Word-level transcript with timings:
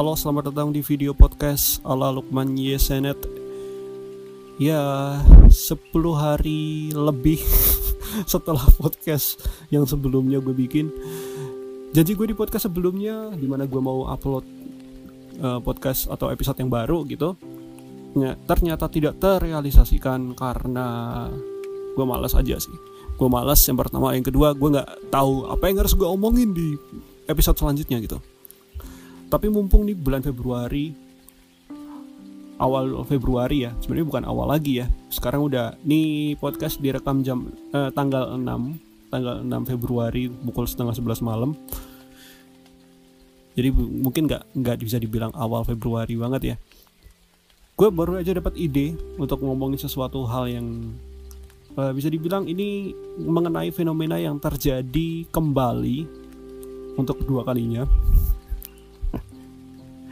Halo, 0.00 0.16
selamat 0.16 0.48
datang 0.48 0.72
di 0.72 0.80
video 0.80 1.12
podcast 1.12 1.76
ala 1.84 2.08
Lukman 2.08 2.56
Yesenet. 2.56 3.20
Ya, 4.56 4.80
10 5.44 5.52
hari 6.16 6.88
lebih 6.96 7.36
setelah 8.32 8.64
podcast 8.80 9.44
yang 9.68 9.84
sebelumnya 9.84 10.40
gue 10.40 10.56
bikin. 10.56 10.88
Janji 11.92 12.16
gue 12.16 12.32
di 12.32 12.32
podcast 12.32 12.64
sebelumnya, 12.72 13.28
di 13.36 13.44
mana 13.44 13.68
gue 13.68 13.76
mau 13.76 14.08
upload 14.08 14.48
uh, 15.44 15.60
podcast 15.60 16.08
atau 16.08 16.32
episode 16.32 16.56
yang 16.64 16.72
baru 16.72 17.04
gitu. 17.04 17.36
Ya, 18.16 18.40
ternyata 18.48 18.88
tidak 18.88 19.20
terrealisasikan 19.20 20.32
karena 20.32 21.28
gue 21.92 22.06
malas 22.08 22.32
aja 22.32 22.56
sih. 22.56 22.72
Gue 23.20 23.28
malas 23.28 23.60
yang 23.68 23.76
pertama, 23.76 24.16
yang 24.16 24.24
kedua 24.24 24.56
gue 24.56 24.80
nggak 24.80 25.12
tahu 25.12 25.44
apa 25.44 25.68
yang 25.68 25.84
harus 25.84 25.92
gue 25.92 26.08
omongin 26.08 26.56
di 26.56 26.72
episode 27.28 27.60
selanjutnya 27.60 28.00
gitu 28.00 28.16
tapi 29.30 29.46
mumpung 29.46 29.86
nih 29.86 29.94
bulan 29.94 30.26
Februari 30.26 30.90
awal 32.60 33.06
Februari 33.08 33.64
ya 33.64 33.72
sebenarnya 33.80 34.06
bukan 34.06 34.24
awal 34.28 34.46
lagi 34.52 34.84
ya. 34.84 34.86
Sekarang 35.08 35.48
udah 35.48 35.80
nih 35.86 36.36
podcast 36.36 36.82
direkam 36.82 37.24
jam 37.24 37.48
eh, 37.72 37.88
tanggal 37.94 38.36
6 38.36 39.08
tanggal 39.08 39.40
6 39.42 39.70
Februari 39.70 40.28
pukul 40.28 40.68
setengah 40.68 40.92
11 40.92 41.24
malam. 41.24 41.56
Jadi 43.56 43.68
mungkin 43.74 44.28
nggak 44.28 44.54
nggak 44.54 44.76
bisa 44.82 45.00
dibilang 45.00 45.32
awal 45.32 45.64
Februari 45.64 46.14
banget 46.18 46.42
ya. 46.54 46.56
Gue 47.74 47.88
baru 47.88 48.20
aja 48.20 48.36
dapat 48.36 48.60
ide 48.60 48.92
untuk 49.16 49.40
ngomongin 49.40 49.80
sesuatu 49.80 50.28
hal 50.28 50.52
yang 50.52 50.92
uh, 51.80 51.96
bisa 51.96 52.12
dibilang 52.12 52.44
ini 52.44 52.92
mengenai 53.16 53.72
fenomena 53.72 54.20
yang 54.20 54.36
terjadi 54.36 55.24
kembali 55.32 56.04
untuk 57.00 57.24
kedua 57.24 57.40
kalinya 57.40 57.88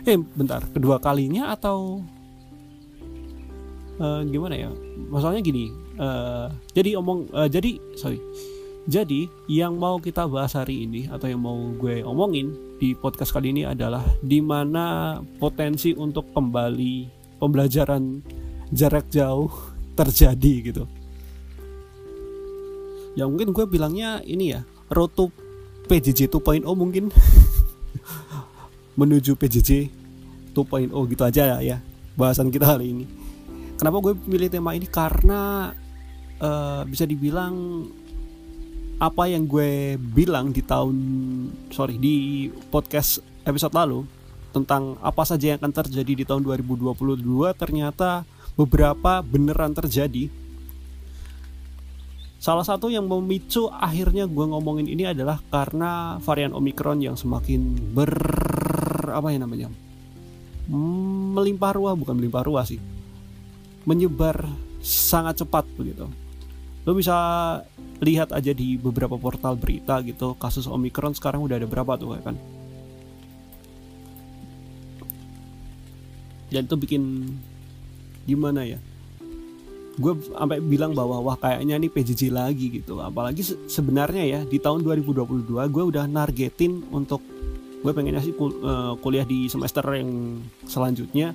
eh 0.09 0.17
bentar. 0.17 0.64
Kedua 0.73 0.97
kalinya 0.97 1.53
atau 1.53 2.01
uh, 4.01 4.25
gimana 4.25 4.56
ya? 4.56 4.73
Masalahnya 5.12 5.45
gini 5.45 5.69
uh, 6.00 6.48
jadi 6.73 6.97
omong 6.97 7.28
uh, 7.34 7.50
jadi 7.50 7.77
sorry. 7.98 8.23
Jadi 8.89 9.28
yang 9.53 9.77
mau 9.77 10.00
kita 10.00 10.25
bahas 10.25 10.56
hari 10.56 10.89
ini 10.89 11.12
atau 11.12 11.28
yang 11.28 11.45
mau 11.45 11.61
gue 11.77 12.00
omongin 12.00 12.56
di 12.81 12.97
podcast 12.97 13.37
kali 13.37 13.53
ini 13.53 13.69
adalah 13.69 14.00
di 14.25 14.41
mana 14.41 15.20
potensi 15.37 15.92
untuk 15.92 16.33
kembali 16.33 17.05
pembelajaran 17.37 18.25
jarak 18.72 19.12
jauh 19.12 19.53
terjadi 19.98 20.55
gitu. 20.72 20.84
Ya 23.12 23.28
mungkin 23.28 23.53
gue 23.53 23.67
bilangnya 23.69 24.25
ini 24.25 24.56
ya, 24.56 24.65
road 24.89 25.12
to 25.12 25.28
PJJ 25.91 26.33
2.0 26.33 26.65
mungkin. 26.72 27.12
Menuju 28.98 29.37
PJJ 29.37 29.97
2.0 30.53 30.91
gitu 30.91 31.22
aja 31.25 31.60
ya, 31.60 31.78
bahasan 32.19 32.48
kita 32.53 32.76
hari 32.76 32.92
ini. 32.92 33.04
Kenapa 33.78 34.03
gue 34.03 34.14
pilih 34.19 34.50
tema 34.50 34.75
ini 34.75 34.91
karena 34.91 35.70
uh, 36.42 36.82
bisa 36.82 37.06
dibilang 37.06 37.86
apa 38.98 39.31
yang 39.31 39.47
gue 39.47 39.94
bilang 39.94 40.50
di 40.50 40.59
tahun 40.59 40.97
sorry 41.70 42.03
di 42.03 42.50
podcast 42.75 43.22
episode 43.47 43.70
lalu 43.70 44.03
tentang 44.50 44.98
apa 44.98 45.22
saja 45.22 45.54
yang 45.54 45.62
akan 45.62 45.70
terjadi 45.70 46.12
di 46.19 46.25
tahun 46.26 46.42
2022 46.42 47.22
ternyata 47.54 48.26
beberapa 48.59 49.22
beneran 49.22 49.70
terjadi. 49.70 50.26
Salah 52.42 52.66
satu 52.66 52.91
yang 52.91 53.06
memicu 53.06 53.70
akhirnya 53.70 54.26
gue 54.26 54.47
ngomongin 54.47 54.91
ini 54.91 55.06
adalah 55.06 55.38
karena 55.50 56.19
varian 56.22 56.50
Omicron 56.50 56.98
yang 56.98 57.15
semakin 57.15 57.94
ber 57.94 58.10
apa 59.15 59.30
ya 59.30 59.38
namanya 59.38 59.70
melimpah 60.69 61.73
ruah 61.75 61.97
bukan 61.97 62.15
melimpah 62.15 62.45
ruah 62.45 62.65
sih. 62.69 62.79
Menyebar 63.89 64.45
sangat 64.84 65.41
cepat 65.41 65.65
begitu. 65.75 66.06
Lo 66.84 66.93
bisa 66.93 67.17
lihat 67.99 68.31
aja 68.31 68.55
di 68.55 68.78
beberapa 68.78 69.19
portal 69.19 69.59
berita 69.59 69.99
gitu 70.07 70.39
kasus 70.39 70.71
omikron 70.71 71.17
sekarang 71.17 71.43
udah 71.43 71.59
ada 71.59 71.67
berapa 71.67 71.99
tuh 71.99 72.21
kan. 72.21 72.37
Dan 76.49 76.65
itu 76.65 76.77
bikin 76.81 77.03
gimana 78.25 78.65
ya? 78.65 78.81
Gue 79.99 80.15
sampai 80.31 80.62
bilang 80.62 80.95
bahwa 80.95 81.19
wah 81.21 81.37
kayaknya 81.37 81.75
nih 81.77 81.91
PJJ 81.91 82.31
lagi 82.31 82.71
gitu. 82.81 83.03
Apalagi 83.03 83.43
se 83.43 83.59
sebenarnya 83.67 84.25
ya 84.25 84.41
di 84.47 84.57
tahun 84.62 84.87
2022 84.87 85.45
gue 85.49 85.84
udah 85.84 86.05
nargetin 86.07 86.87
untuk 86.95 87.21
gue 87.78 87.93
pengennya 87.94 88.22
sih 88.22 88.34
kul 88.34 88.59
uh, 88.62 88.94
kuliah 88.99 89.22
di 89.22 89.47
semester 89.47 89.84
yang 89.94 90.43
selanjutnya. 90.66 91.31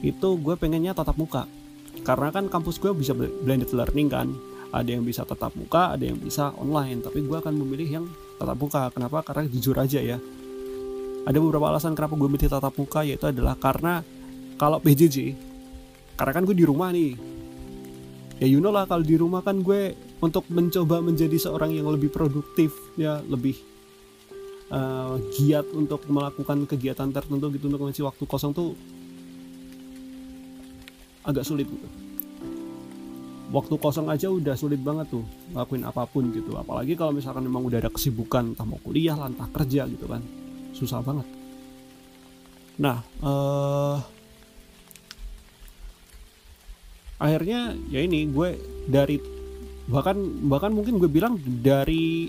Itu 0.00 0.38
gue 0.40 0.54
pengennya 0.56 0.96
tatap 0.96 1.18
muka. 1.18 1.44
Karena 2.06 2.32
kan 2.32 2.48
kampus 2.48 2.80
gue 2.80 2.94
bisa 2.96 3.12
blended 3.14 3.70
learning 3.74 4.08
kan. 4.08 4.28
Ada 4.68 4.96
yang 4.96 5.04
bisa 5.04 5.24
tatap 5.24 5.56
muka 5.56 5.96
ada 5.96 6.04
yang 6.04 6.16
bisa 6.20 6.52
online. 6.56 7.04
Tapi 7.04 7.24
gue 7.24 7.36
akan 7.36 7.54
memilih 7.56 7.88
yang 8.00 8.04
tatap 8.40 8.56
muka. 8.56 8.82
Kenapa? 8.94 9.20
Karena 9.26 9.44
jujur 9.48 9.76
aja 9.76 10.00
ya. 10.00 10.16
Ada 11.28 11.36
beberapa 11.36 11.68
alasan 11.68 11.92
kenapa 11.92 12.16
gue 12.16 12.28
milih 12.28 12.48
tatap 12.48 12.72
muka 12.78 13.04
yaitu 13.04 13.28
adalah 13.28 13.52
karena 13.58 14.00
kalau 14.56 14.80
PJJ 14.80 15.36
karena 16.16 16.32
kan 16.32 16.42
gue 16.48 16.56
di 16.56 16.64
rumah 16.64 16.88
nih. 16.88 17.12
Ya 18.38 18.46
you 18.46 18.62
know 18.62 18.70
lah 18.70 18.86
kalau 18.86 19.02
di 19.02 19.18
rumah 19.18 19.42
kan 19.42 19.60
gue 19.60 19.92
untuk 20.18 20.46
mencoba 20.50 20.98
menjadi 20.98 21.36
seorang 21.38 21.74
yang 21.74 21.86
lebih 21.90 22.10
produktif 22.10 22.74
ya 22.98 23.22
lebih 23.22 23.54
uh, 24.72 25.07
giat 25.34 25.66
untuk 25.74 26.04
melakukan 26.08 26.64
kegiatan 26.64 27.08
tertentu 27.10 27.50
gitu 27.54 27.68
untuk 27.68 27.86
mengisi 27.86 28.02
waktu 28.02 28.24
kosong 28.24 28.52
tuh 28.54 28.74
agak 31.28 31.44
sulit 31.44 31.68
gitu. 31.68 31.88
Waktu 33.48 33.74
kosong 33.80 34.12
aja 34.12 34.28
udah 34.28 34.52
sulit 34.60 34.80
banget 34.84 35.08
tuh 35.08 35.24
ngelakuin 35.56 35.84
apa 35.88 36.04
pun 36.04 36.28
gitu. 36.32 36.56
Apalagi 36.56 36.92
kalau 36.96 37.16
misalkan 37.16 37.44
memang 37.48 37.64
udah 37.64 37.80
ada 37.80 37.92
kesibukan 37.92 38.52
entah 38.52 38.68
mau 38.68 38.76
kuliah, 38.84 39.16
lah, 39.16 39.32
entah 39.32 39.48
kerja 39.48 39.88
gitu 39.88 40.04
kan. 40.04 40.20
Susah 40.76 41.00
banget. 41.00 41.24
Nah, 42.78 43.00
uh, 43.24 43.96
akhirnya 47.18 47.74
ya 47.90 48.04
ini 48.04 48.28
gue 48.30 48.48
dari 48.86 49.18
bahkan 49.88 50.20
bahkan 50.46 50.70
mungkin 50.70 51.00
gue 51.00 51.10
bilang 51.10 51.40
dari 51.40 52.28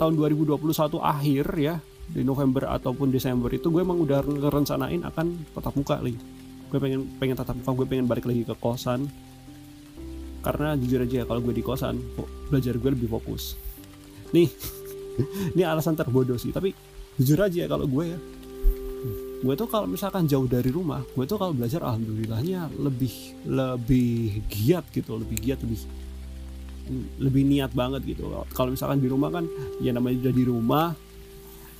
tahun 0.00 0.16
2021 0.16 0.56
akhir 0.98 1.46
ya 1.60 1.76
di 2.06 2.22
November 2.22 2.70
ataupun 2.70 3.10
Desember 3.10 3.50
itu 3.50 3.70
gue 3.70 3.82
emang 3.82 3.98
udah 3.98 4.22
ngerencanain 4.22 5.02
akan 5.02 5.26
tatap 5.54 5.74
muka 5.74 5.98
lagi 5.98 6.18
gue 6.66 6.78
pengen 6.82 7.06
pengen 7.22 7.36
tatap 7.38 7.54
muka 7.58 7.70
gue 7.82 7.86
pengen 7.86 8.06
balik 8.10 8.26
lagi 8.26 8.42
ke 8.42 8.54
kosan. 8.58 9.06
Karena 10.42 10.78
jujur 10.78 11.02
aja 11.02 11.26
kalau 11.26 11.42
gue 11.42 11.54
di 11.58 11.64
kosan 11.64 11.98
belajar 12.50 12.78
gue 12.78 12.90
lebih 12.90 13.10
fokus. 13.10 13.58
Nih 14.34 14.50
ini 15.54 15.62
alasan 15.62 15.98
terbodoh 15.98 16.38
sih 16.38 16.50
tapi 16.50 16.74
jujur 17.18 17.38
aja 17.42 17.66
kalau 17.70 17.86
gue 17.86 18.04
ya. 18.06 18.18
Gue 19.36 19.54
tuh 19.54 19.68
kalau 19.68 19.86
misalkan 19.86 20.26
jauh 20.26 20.46
dari 20.50 20.70
rumah 20.70 21.02
gue 21.14 21.24
tuh 21.26 21.38
kalau 21.38 21.54
belajar 21.54 21.82
alhamdulillahnya 21.82 22.72
lebih 22.82 23.14
lebih 23.46 24.42
giat 24.50 24.86
gitu 24.90 25.18
lebih 25.18 25.38
giat 25.38 25.60
lebih 25.62 25.80
lebih 27.18 27.42
niat 27.42 27.74
banget 27.74 28.06
gitu. 28.06 28.30
Kalau 28.54 28.70
misalkan 28.74 29.02
di 29.02 29.10
rumah 29.10 29.30
kan 29.30 29.44
ya 29.82 29.90
namanya 29.90 30.30
udah 30.30 30.34
di 30.34 30.44
rumah 30.46 30.86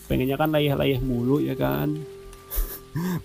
pengennya 0.06 0.38
kan 0.38 0.50
layah-layah 0.54 1.02
mulu 1.02 1.42
ya 1.42 1.54
kan? 1.58 1.98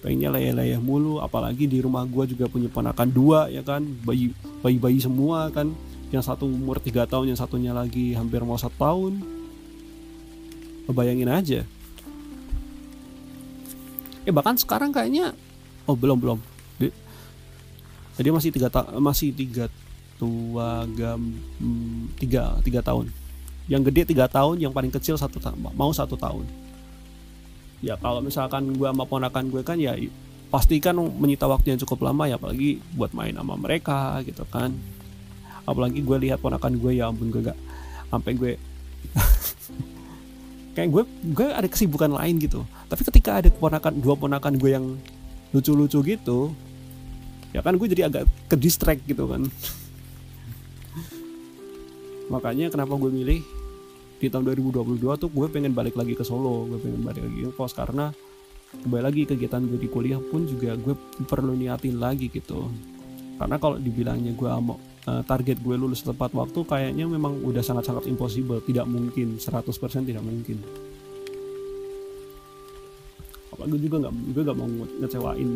Pengennya 0.03 0.33
layah-layah 0.35 0.81
mulu 0.81 1.23
apalagi 1.23 1.69
di 1.69 1.79
rumah 1.79 2.03
gua 2.03 2.27
juga 2.27 2.49
punya 2.51 2.67
ponakan 2.67 3.07
dua 3.07 3.47
ya 3.47 3.63
kan? 3.63 3.85
Bayi 4.03 4.35
bayi 4.59 4.77
bayi 4.81 4.99
semua 4.99 5.47
kan? 5.53 5.71
Yang 6.11 6.27
satu 6.27 6.49
umur 6.49 6.83
tiga 6.83 7.07
tahun 7.07 7.31
yang 7.31 7.39
satunya 7.39 7.71
lagi 7.71 8.11
hampir 8.17 8.43
mau 8.43 8.59
satu 8.59 8.75
tahun. 8.75 9.13
Bayangin 10.91 11.31
aja. 11.31 11.63
Eh 14.27 14.33
bahkan 14.35 14.59
sekarang 14.59 14.91
kayaknya 14.91 15.31
oh 15.87 15.95
belum 15.95 16.19
belum. 16.19 16.39
Jadi 18.19 18.27
masih 18.27 18.51
tiga 18.51 18.67
masih 18.99 19.31
tiga 19.31 19.65
tua 20.19 20.83
gam 20.93 21.31
hmm, 21.63 22.19
tiga 22.19 22.59
tiga 22.59 22.83
tahun. 22.83 23.07
Yang 23.71 23.87
gede 23.87 24.11
tiga 24.11 24.27
tahun 24.27 24.59
yang 24.59 24.75
paling 24.75 24.91
kecil 24.91 25.15
satu 25.15 25.39
mau 25.55 25.95
satu 25.95 26.19
tahun 26.19 26.43
ya 27.81 27.97
kalau 27.97 28.21
misalkan 28.21 28.77
gue 28.77 28.87
sama 28.87 29.03
ponakan 29.09 29.49
gue 29.49 29.61
kan 29.65 29.77
ya 29.81 29.97
pasti 30.53 30.77
kan 30.77 30.93
menyita 30.95 31.49
waktu 31.49 31.73
yang 31.73 31.79
cukup 31.81 32.11
lama 32.11 32.29
ya 32.29 32.37
apalagi 32.37 32.77
buat 32.93 33.11
main 33.17 33.33
sama 33.33 33.57
mereka 33.57 34.21
gitu 34.21 34.45
kan. 34.47 34.71
Apalagi 35.65 36.05
gue 36.05 36.17
lihat 36.29 36.41
ponakan 36.41 36.77
gue 36.77 37.01
ya 37.01 37.09
ampun 37.09 37.33
gue 37.33 37.41
gak 37.41 37.57
sampai 38.11 38.31
gue 38.35 38.51
kayak 40.75 40.89
gue 40.91 41.03
gue 41.33 41.47
ada 41.49 41.65
kesibukan 41.65 42.13
lain 42.13 42.37
gitu. 42.37 42.61
Tapi 42.91 43.01
ketika 43.07 43.41
ada 43.41 43.49
ponakan 43.49 43.97
dua 43.97 44.13
ponakan 44.13 44.53
gue 44.59 44.71
yang 44.71 44.85
lucu-lucu 45.51 45.99
gitu 46.05 46.53
ya 47.51 47.59
kan 47.59 47.75
gue 47.75 47.87
jadi 47.87 48.07
agak 48.07 48.27
ke 48.51 48.55
distract 48.59 49.03
gitu 49.07 49.31
kan. 49.31 49.47
Makanya 52.33 52.67
kenapa 52.67 52.99
gue 52.99 53.11
milih 53.11 53.39
di 54.21 54.29
tahun 54.29 54.53
2022 54.53 55.01
tuh 55.17 55.29
gue 55.33 55.47
pengen 55.49 55.73
balik 55.73 55.97
lagi 55.97 56.13
ke 56.13 56.21
Solo 56.21 56.69
gue 56.69 56.77
pengen 56.77 57.01
balik 57.01 57.25
lagi 57.25 57.49
ke 57.49 57.51
kos 57.57 57.73
karena 57.73 58.13
kembali 58.71 59.03
lagi 59.03 59.21
kegiatan 59.25 59.65
gue 59.65 59.81
di 59.81 59.89
kuliah 59.89 60.21
pun 60.21 60.45
juga 60.45 60.77
gue 60.77 60.93
perlu 61.25 61.57
niatin 61.57 61.97
lagi 61.97 62.29
gitu. 62.29 62.69
Karena 63.35 63.57
kalau 63.57 63.81
dibilangnya 63.81 64.37
gue 64.37 64.47
mau 64.61 64.77
uh, 65.09 65.25
target 65.25 65.57
gue 65.59 65.75
lulus 65.75 66.05
tepat 66.05 66.31
waktu 66.37 66.61
kayaknya 66.63 67.09
memang 67.09 67.41
udah 67.41 67.59
sangat-sangat 67.59 68.07
impossible. 68.07 68.61
Tidak 68.61 68.85
mungkin 68.85 69.41
100% 69.41 69.73
tidak 70.07 70.23
mungkin. 70.23 70.61
Gue 73.61 73.77
juga 73.77 74.07
nggak 74.07 74.13
gue 74.37 74.41
nggak 74.45 74.57
mau 74.57 74.69
ngecewain 75.03 75.49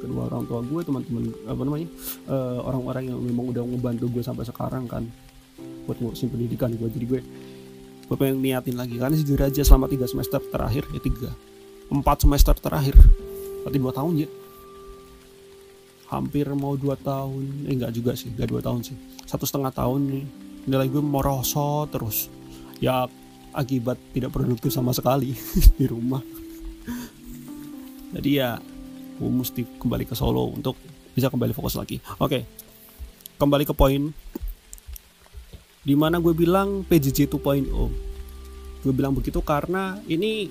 kedua 0.00 0.32
orang 0.32 0.44
tua 0.48 0.60
gue 0.64 0.80
teman-teman 0.80 1.24
apa 1.44 1.60
namanya 1.60 1.88
uh, 2.30 2.58
orang-orang 2.64 3.04
yang 3.12 3.18
memang 3.20 3.52
udah 3.52 3.62
ngebantu 3.66 4.06
gue 4.08 4.22
sampai 4.24 4.44
sekarang 4.48 4.88
kan 4.88 5.04
buat 5.84 5.98
ngurusin 5.98 6.30
pendidikan 6.30 6.70
gue. 6.76 6.88
Jadi 6.88 7.06
gue 7.08 7.20
pengen 8.18 8.42
niatin 8.42 8.74
lagi 8.74 8.98
karena 8.98 9.14
jujur 9.14 9.38
aja 9.38 9.62
selama 9.62 9.86
tiga 9.86 10.06
semester 10.08 10.42
terakhir 10.42 10.86
ya 10.90 11.00
tiga 11.02 11.30
empat 11.90 12.26
semester 12.26 12.54
terakhir 12.58 12.98
berarti 13.62 13.78
dua 13.78 13.92
tahun 13.94 14.14
ya 14.26 14.28
hampir 16.10 16.46
mau 16.58 16.74
dua 16.74 16.98
tahun 16.98 17.70
eh 17.70 17.74
enggak 17.74 17.94
juga 17.94 18.18
sih 18.18 18.34
enggak 18.34 18.50
dua 18.50 18.62
tahun 18.62 18.82
sih 18.82 18.96
satu 19.30 19.46
setengah 19.46 19.70
tahun 19.70 20.00
nih. 20.10 20.24
Nilai 20.66 20.90
gue 20.90 20.98
merosot 20.98 21.86
terus. 21.94 22.26
Ya 22.82 23.06
akibat 23.54 23.94
tidak 24.10 24.34
produktif 24.34 24.74
sama 24.74 24.90
sekali 24.90 25.38
di 25.78 25.86
rumah. 25.86 26.18
Jadi 28.10 28.30
ya 28.34 28.58
gue 29.22 29.30
mesti 29.30 29.62
kembali 29.78 30.02
ke 30.02 30.18
Solo 30.18 30.50
untuk 30.50 30.74
bisa 31.14 31.30
kembali 31.30 31.54
fokus 31.54 31.78
lagi. 31.78 32.02
Oke 32.18 32.42
kembali 33.40 33.64
ke 33.64 33.72
poin 33.72 34.12
di 35.80 35.96
mana 35.96 36.20
gue 36.20 36.36
bilang 36.36 36.84
PJJ 36.84 37.32
2.0 37.32 37.68
gue 38.80 38.92
bilang 38.92 39.12
begitu 39.12 39.40
karena 39.40 39.96
ini 40.08 40.48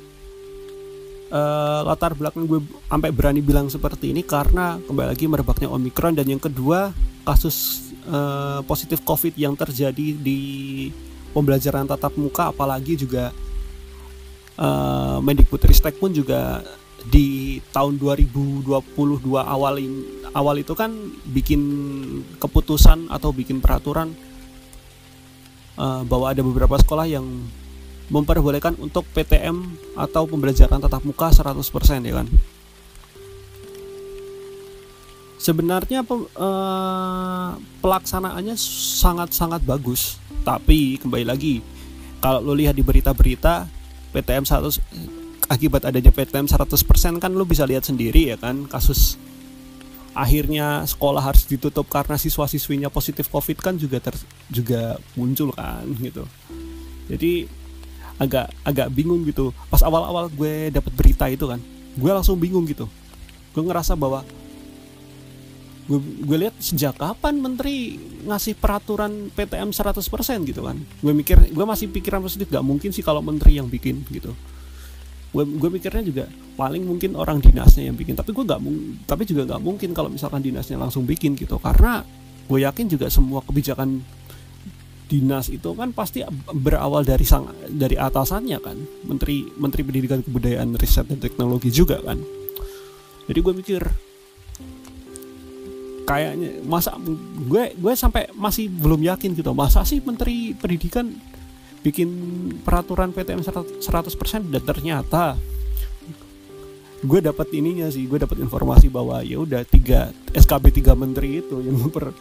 uh, 1.29 1.81
latar 1.85 2.17
belakang 2.17 2.49
gue 2.49 2.61
sampai 2.89 3.09
berani 3.13 3.41
bilang 3.41 3.69
seperti 3.69 4.13
ini 4.13 4.25
karena 4.25 4.81
kembali 4.81 5.07
lagi 5.13 5.25
merebaknya 5.29 5.69
Omikron 5.69 6.17
dan 6.17 6.25
yang 6.25 6.41
kedua 6.41 6.93
kasus 7.25 7.89
uh, 8.09 8.65
positif 8.65 9.05
COVID 9.05 9.37
yang 9.37 9.53
terjadi 9.53 10.17
di 10.17 10.89
pembelajaran 11.33 11.85
tatap 11.85 12.17
muka 12.17 12.49
apalagi 12.49 12.97
juga 12.97 13.29
uh, 14.57 15.21
Mendikbudristek 15.21 16.01
pun 16.01 16.09
juga 16.09 16.65
di 17.05 17.57
tahun 17.71 17.95
2022 17.95 18.65
awal 19.39 19.75
in, 19.79 19.93
awal 20.35 20.59
itu 20.59 20.73
kan 20.75 20.91
bikin 21.31 21.61
keputusan 22.41 23.07
atau 23.07 23.31
bikin 23.31 23.63
peraturan 23.63 24.11
uh, 25.79 26.03
bahwa 26.03 26.27
ada 26.27 26.43
beberapa 26.43 26.75
sekolah 26.75 27.07
yang 27.07 27.25
memperbolehkan 28.11 28.75
untuk 28.83 29.07
PTM 29.15 29.63
atau 29.95 30.27
pembelajaran 30.27 30.83
tatap 30.83 31.07
muka 31.07 31.31
100% 31.31 31.55
ya 32.03 32.13
kan. 32.19 32.27
Sebenarnya 35.39 36.03
uh, 36.03 37.55
pelaksanaannya 37.79 38.59
sangat-sangat 38.99 39.63
bagus, 39.63 40.19
tapi 40.43 40.99
kembali 40.99 41.23
lagi 41.23 41.63
kalau 42.19 42.43
lo 42.43 42.51
lihat 42.51 42.75
di 42.75 42.83
berita-berita 42.83 43.63
PTM 44.11 44.43
100 44.43 45.47
akibat 45.49 45.87
adanya 45.87 46.11
PTM 46.11 46.45
100% 46.45 47.23
kan 47.23 47.31
lu 47.31 47.47
bisa 47.47 47.63
lihat 47.65 47.87
sendiri 47.87 48.35
ya 48.35 48.37
kan 48.37 48.67
kasus 48.69 49.17
akhirnya 50.19 50.83
sekolah 50.83 51.23
harus 51.23 51.47
ditutup 51.47 51.87
karena 51.87 52.19
siswa-siswinya 52.19 52.91
positif 52.91 53.31
covid 53.31 53.55
kan 53.63 53.79
juga 53.79 54.03
ter, 54.03 54.15
juga 54.51 54.99
muncul 55.15 55.55
kan 55.55 55.87
gitu. 56.03 56.27
Jadi 57.07 57.47
agak 58.19 58.51
agak 58.67 58.87
bingung 58.91 59.23
gitu. 59.23 59.55
Pas 59.71 59.79
awal-awal 59.79 60.27
gue 60.27 60.69
dapet 60.69 60.91
berita 60.91 61.25
itu 61.31 61.47
kan 61.47 61.63
gue 61.95 62.11
langsung 62.11 62.35
bingung 62.35 62.67
gitu. 62.67 62.85
Gue 63.55 63.63
ngerasa 63.63 63.95
bahwa 63.95 64.27
gue, 65.87 65.99
gue 65.99 66.37
lihat 66.47 66.55
sejak 66.59 66.99
kapan 66.99 67.39
menteri 67.39 67.97
ngasih 68.27 68.59
peraturan 68.59 69.31
PTM 69.33 69.71
100% 69.71 70.03
gitu 70.51 70.61
kan. 70.67 70.77
Gue 70.99 71.15
mikir 71.15 71.49
gue 71.49 71.65
masih 71.65 71.87
pikiran 71.87 72.19
positif 72.19 72.51
gak 72.51 72.65
mungkin 72.67 72.91
sih 72.91 73.01
kalau 73.01 73.23
menteri 73.23 73.55
yang 73.55 73.71
bikin 73.71 74.03
gitu 74.11 74.35
gue 75.29 75.43
gue 75.45 75.69
mikirnya 75.69 76.01
juga 76.01 76.25
paling 76.57 76.81
mungkin 76.83 77.13
orang 77.13 77.37
dinasnya 77.39 77.89
yang 77.89 77.97
bikin. 77.97 78.17
Tapi 78.17 78.33
gue 78.33 78.43
nggak 78.43 78.61
tapi 79.05 79.23
juga 79.29 79.45
nggak 79.45 79.61
mungkin 79.61 79.89
kalau 79.93 80.09
misalkan 80.09 80.41
dinasnya 80.41 80.81
langsung 80.81 81.05
bikin 81.05 81.37
gitu. 81.37 81.61
Karena 81.61 82.01
gue 82.49 82.59
yakin 82.65 82.85
juga 82.89 83.07
semua 83.13 83.45
kebijakan 83.45 84.01
dinas 85.09 85.49
itu 85.49 85.73
kan 85.73 85.89
pasti 85.89 86.21
berawal 86.53 87.01
dari 87.01 87.25
sang 87.25 87.49
dari 87.69 87.97
atasannya 87.97 88.59
kan. 88.61 88.77
Menteri 89.05 89.45
menteri 89.57 89.81
pendidikan 89.85 90.19
kebudayaan 90.25 90.73
riset 90.77 91.05
dan 91.09 91.21
teknologi 91.21 91.69
juga 91.69 92.01
kan. 92.01 92.17
Jadi 93.29 93.39
gue 93.45 93.53
mikir 93.53 93.81
kayaknya 96.09 96.65
masa 96.65 96.97
gue 97.45 97.77
gue 97.77 97.93
sampai 97.93 98.33
masih 98.33 98.65
belum 98.65 99.05
yakin 99.05 99.37
gitu. 99.37 99.53
Masa 99.53 99.85
sih 99.85 100.01
menteri 100.01 100.57
pendidikan 100.57 101.13
bikin 101.79 102.09
peraturan 102.61 103.15
PTM 103.15 103.39
100% 103.43 103.79
dan 104.51 104.61
ternyata 104.63 105.39
gue 106.99 107.19
dapat 107.23 107.47
ininya 107.55 107.87
sih 107.87 108.03
gue 108.03 108.19
dapat 108.19 108.43
informasi 108.43 108.91
bahwa 108.91 109.23
ya 109.23 109.39
udah 109.39 109.63
tiga 109.63 110.11
SKB 110.35 110.83
tiga 110.83 110.91
menteri 110.99 111.39
itu 111.39 111.63
yang 111.63 111.79
memper 111.79 112.11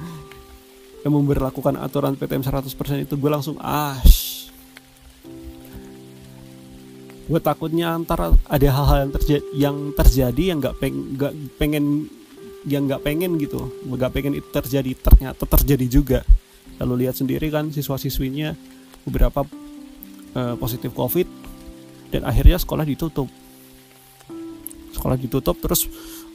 yang 1.02 1.12
memperlakukan 1.14 1.74
aturan 1.82 2.14
PTM 2.14 2.46
100% 2.46 2.70
itu 3.02 3.14
gue 3.18 3.30
langsung 3.30 3.58
ah 3.58 3.98
gue 7.28 7.40
takutnya 7.42 7.92
antara 7.92 8.32
ada 8.46 8.68
hal-hal 8.70 8.98
yang 9.04 9.12
terjadi 9.12 9.44
yang 9.52 9.76
terjadi 9.92 10.42
yang 10.54 10.58
nggak 10.62 10.76
peng 10.80 10.96
gak 11.18 11.34
pengen 11.58 11.84
yang 12.64 12.86
nggak 12.86 13.02
pengen 13.04 13.36
gitu 13.36 13.68
nggak 13.84 14.10
pengen 14.14 14.32
itu 14.38 14.48
terjadi 14.48 14.92
ternyata 14.96 15.44
terjadi 15.44 15.86
juga. 15.86 16.20
Lalu 16.78 17.04
lihat 17.04 17.18
sendiri 17.18 17.50
kan 17.50 17.74
siswa 17.74 17.98
siswinya 17.98 18.54
beberapa 19.06 19.46
uh, 20.34 20.54
positif 20.58 20.94
covid 20.94 21.26
dan 22.08 22.24
akhirnya 22.24 22.56
sekolah 22.56 22.84
ditutup. 22.88 23.28
Sekolah 24.96 25.14
ditutup 25.20 25.56
terus 25.60 25.86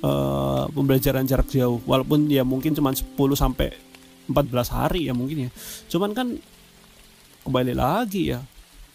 uh, 0.05 0.69
pembelajaran 0.69 1.25
jarak 1.25 1.49
jauh. 1.49 1.81
Walaupun 1.83 2.29
ya 2.29 2.45
mungkin 2.45 2.77
cuma 2.77 2.93
10 2.93 3.03
sampai 3.33 3.73
14 4.29 4.75
hari 4.75 5.09
ya 5.09 5.13
mungkin 5.17 5.49
ya. 5.49 5.51
Cuman 5.89 6.13
kan 6.15 6.27
kembali 7.43 7.75
lagi 7.75 8.31
ya 8.31 8.39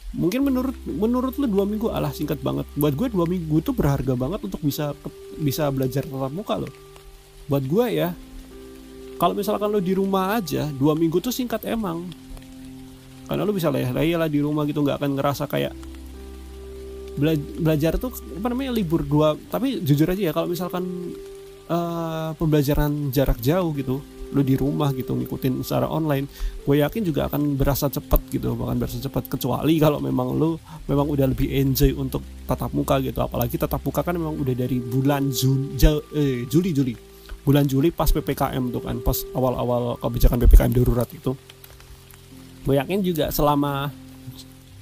mungkin 0.09 0.41
menurut 0.41 0.73
menurut 0.89 1.37
lu 1.37 1.45
dua 1.45 1.69
minggu 1.69 1.93
alah 1.93 2.15
singkat 2.15 2.41
banget. 2.41 2.65
Buat 2.79 2.95
gue 2.97 3.09
dua 3.13 3.27
minggu 3.29 3.61
tuh 3.61 3.77
berharga 3.77 4.17
banget 4.17 4.41
untuk 4.41 4.63
bisa 4.65 4.97
bisa 5.37 5.69
belajar 5.69 6.07
tatap 6.09 6.33
muka 6.33 6.57
loh. 6.57 6.73
Buat 7.45 7.65
gue 7.69 7.87
ya 7.93 8.17
kalau 9.19 9.35
misalkan 9.35 9.69
lo 9.69 9.83
di 9.83 9.93
rumah 9.93 10.39
aja 10.39 10.71
dua 10.73 10.97
minggu 10.97 11.21
tuh 11.21 11.35
singkat 11.35 11.67
emang 11.69 12.09
karena 13.29 13.43
lu 13.45 13.53
bisa 13.53 13.69
leyeh-leyeh 13.69 14.17
lah 14.17 14.27
di 14.27 14.41
rumah 14.41 14.65
gitu 14.65 14.81
nggak 14.81 14.99
akan 14.99 15.11
ngerasa 15.21 15.45
kayak 15.47 15.77
bela 17.19 17.35
belajar 17.37 17.99
tuh 17.99 18.15
apa 18.15 18.47
namanya 18.51 18.73
libur 18.73 19.03
dua 19.03 19.35
tapi 19.51 19.83
jujur 19.83 20.07
aja 20.09 20.23
ya 20.31 20.33
kalau 20.33 20.49
misalkan 20.49 21.13
uh, 21.69 22.33
pembelajaran 22.39 23.11
jarak 23.11 23.39
jauh 23.43 23.75
gitu 23.75 24.01
lu 24.29 24.45
di 24.45 24.61
rumah 24.61 24.93
gitu 24.93 25.17
ngikutin 25.17 25.65
secara 25.65 25.89
online 25.89 26.29
gue 26.65 26.77
yakin 26.85 27.01
juga 27.01 27.33
akan 27.33 27.57
berasa 27.57 27.89
cepat 27.89 28.29
gitu 28.29 28.53
bahkan 28.61 28.77
berasa 28.77 29.01
cepat 29.01 29.25
kecuali 29.25 29.81
kalau 29.81 30.05
memang 30.05 30.37
lu 30.37 30.61
memang 30.85 31.09
udah 31.09 31.27
lebih 31.33 31.49
enjoy 31.49 31.97
untuk 31.97 32.21
tatap 32.49 32.73
muka 32.73 32.97
gitu. 33.05 33.21
Apalagi 33.21 33.61
tatap 33.61 33.85
muka 33.85 34.01
kan 34.01 34.17
memang 34.17 34.41
udah 34.41 34.55
dari 34.57 34.81
bulan 34.81 35.29
Jun, 35.29 35.77
eh, 36.17 36.49
Juli 36.49 36.73
Juli. 36.73 36.95
Bulan 37.45 37.65
Juli 37.65 37.89
pas 37.89 38.09
ppkm 38.09 38.73
tuh 38.73 38.83
kan 38.85 38.97
pas 39.01 39.17
awal-awal 39.33 39.97
kebijakan 40.01 40.37
ppkm 40.45 40.73
darurat 40.77 41.09
itu 41.09 41.33
gue 42.69 42.77
yakin 42.77 43.01
juga 43.01 43.33
selama 43.33 43.89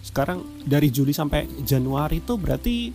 sekarang 0.03 0.43
dari 0.67 0.91
Juli 0.91 1.15
sampai 1.15 1.47
Januari 1.63 2.19
itu 2.19 2.35
berarti 2.35 2.91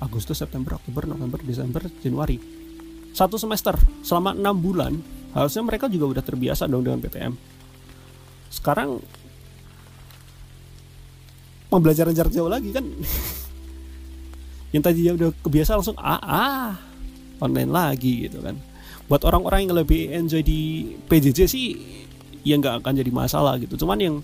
Agustus, 0.00 0.40
September, 0.40 0.80
Oktober, 0.80 1.08
November, 1.08 1.40
Desember, 1.44 1.84
Januari. 2.00 2.40
Satu 3.12 3.36
semester 3.36 3.76
selama 4.00 4.32
enam 4.32 4.56
bulan 4.56 4.96
harusnya 5.36 5.60
mereka 5.60 5.92
juga 5.92 6.16
udah 6.16 6.24
terbiasa 6.24 6.64
dong 6.64 6.88
dengan 6.88 7.04
PTM 7.04 7.32
sekarang 8.48 8.96
pembelajaran 11.68 12.16
jarak 12.16 12.32
jauh 12.32 12.48
lagi 12.48 12.72
kan? 12.72 12.84
Yang 14.72 14.82
tadinya 14.88 15.12
udah 15.20 15.30
kebiasa 15.44 15.76
langsung 15.76 15.96
ah, 16.00 16.20
ah 16.20 16.72
online 17.44 17.68
lagi 17.68 18.24
gitu 18.24 18.40
kan. 18.40 18.56
Buat 19.06 19.22
orang-orang 19.22 19.70
yang 19.70 19.76
lebih 19.78 20.10
enjoy 20.10 20.42
di 20.42 20.90
PJJ 21.06 21.40
sih 21.46 21.66
ya 22.46 22.54
nggak 22.62 22.78
akan 22.78 22.92
jadi 22.94 23.10
masalah 23.10 23.58
gitu. 23.58 23.74
Cuman 23.82 23.98
yang 23.98 24.14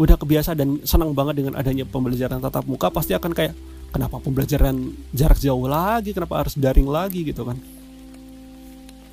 udah 0.00 0.16
kebiasa 0.16 0.56
dan 0.56 0.80
senang 0.88 1.12
banget 1.12 1.44
dengan 1.44 1.60
adanya 1.60 1.84
pembelajaran 1.84 2.40
tatap 2.40 2.64
muka 2.64 2.88
pasti 2.88 3.12
akan 3.12 3.36
kayak 3.36 3.52
kenapa 3.92 4.16
pembelajaran 4.24 4.96
jarak 5.12 5.36
jauh 5.36 5.68
lagi? 5.68 6.16
Kenapa 6.16 6.40
harus 6.40 6.56
daring 6.56 6.88
lagi 6.88 7.28
gitu 7.28 7.44
kan? 7.44 7.60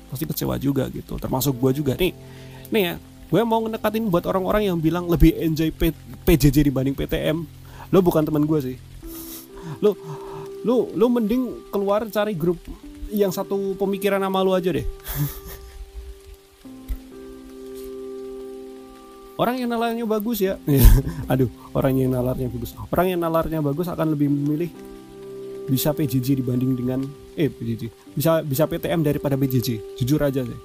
Pasti 0.08 0.24
kecewa 0.24 0.56
juga 0.56 0.88
gitu. 0.88 1.20
Termasuk 1.20 1.60
gue 1.60 1.84
juga. 1.84 1.92
Nih 2.00 2.16
nih 2.72 2.82
ya 2.82 2.94
gue 3.26 3.42
mau 3.44 3.60
ngedekatin 3.60 4.08
buat 4.08 4.24
orang-orang 4.24 4.72
yang 4.72 4.78
bilang 4.80 5.04
lebih 5.10 5.36
enjoy 5.36 5.68
P 5.74 5.92
PJJ 6.24 6.72
dibanding 6.72 6.96
PTM 6.96 7.44
lo 7.92 7.98
bukan 8.00 8.24
teman 8.24 8.48
gue 8.48 8.58
sih. 8.72 8.76
Lo 9.84 9.92
lu 10.64 10.90
lu 10.96 11.06
mending 11.12 11.70
keluar 11.70 12.06
cari 12.08 12.32
grup 12.34 12.58
yang 13.10 13.30
satu 13.30 13.78
pemikiran 13.78 14.18
sama 14.18 14.42
lu 14.42 14.50
aja 14.50 14.74
deh 14.74 14.82
orang 19.36 19.60
yang 19.60 19.68
nalarnya 19.72 20.04
bagus 20.08 20.38
ya. 20.40 20.56
Aduh 21.32 21.48
orang 21.76 21.96
yang 21.96 22.12
nalarnya 22.12 22.48
bagus. 22.48 22.72
Orang 22.88 23.06
yang 23.12 23.20
nalarnya 23.20 23.60
bagus 23.60 23.86
akan 23.88 24.16
lebih 24.16 24.28
memilih 24.32 24.70
bisa 25.66 25.90
PJJ 25.90 26.38
dibanding 26.38 26.78
dengan 26.78 27.02
eh 27.34 27.50
PJJ 27.50 28.14
bisa 28.14 28.40
bisa 28.46 28.64
PTM 28.70 29.02
daripada 29.02 29.34
PJJ 29.34 29.98
jujur 29.98 30.22
aja 30.22 30.46
sih 30.46 30.60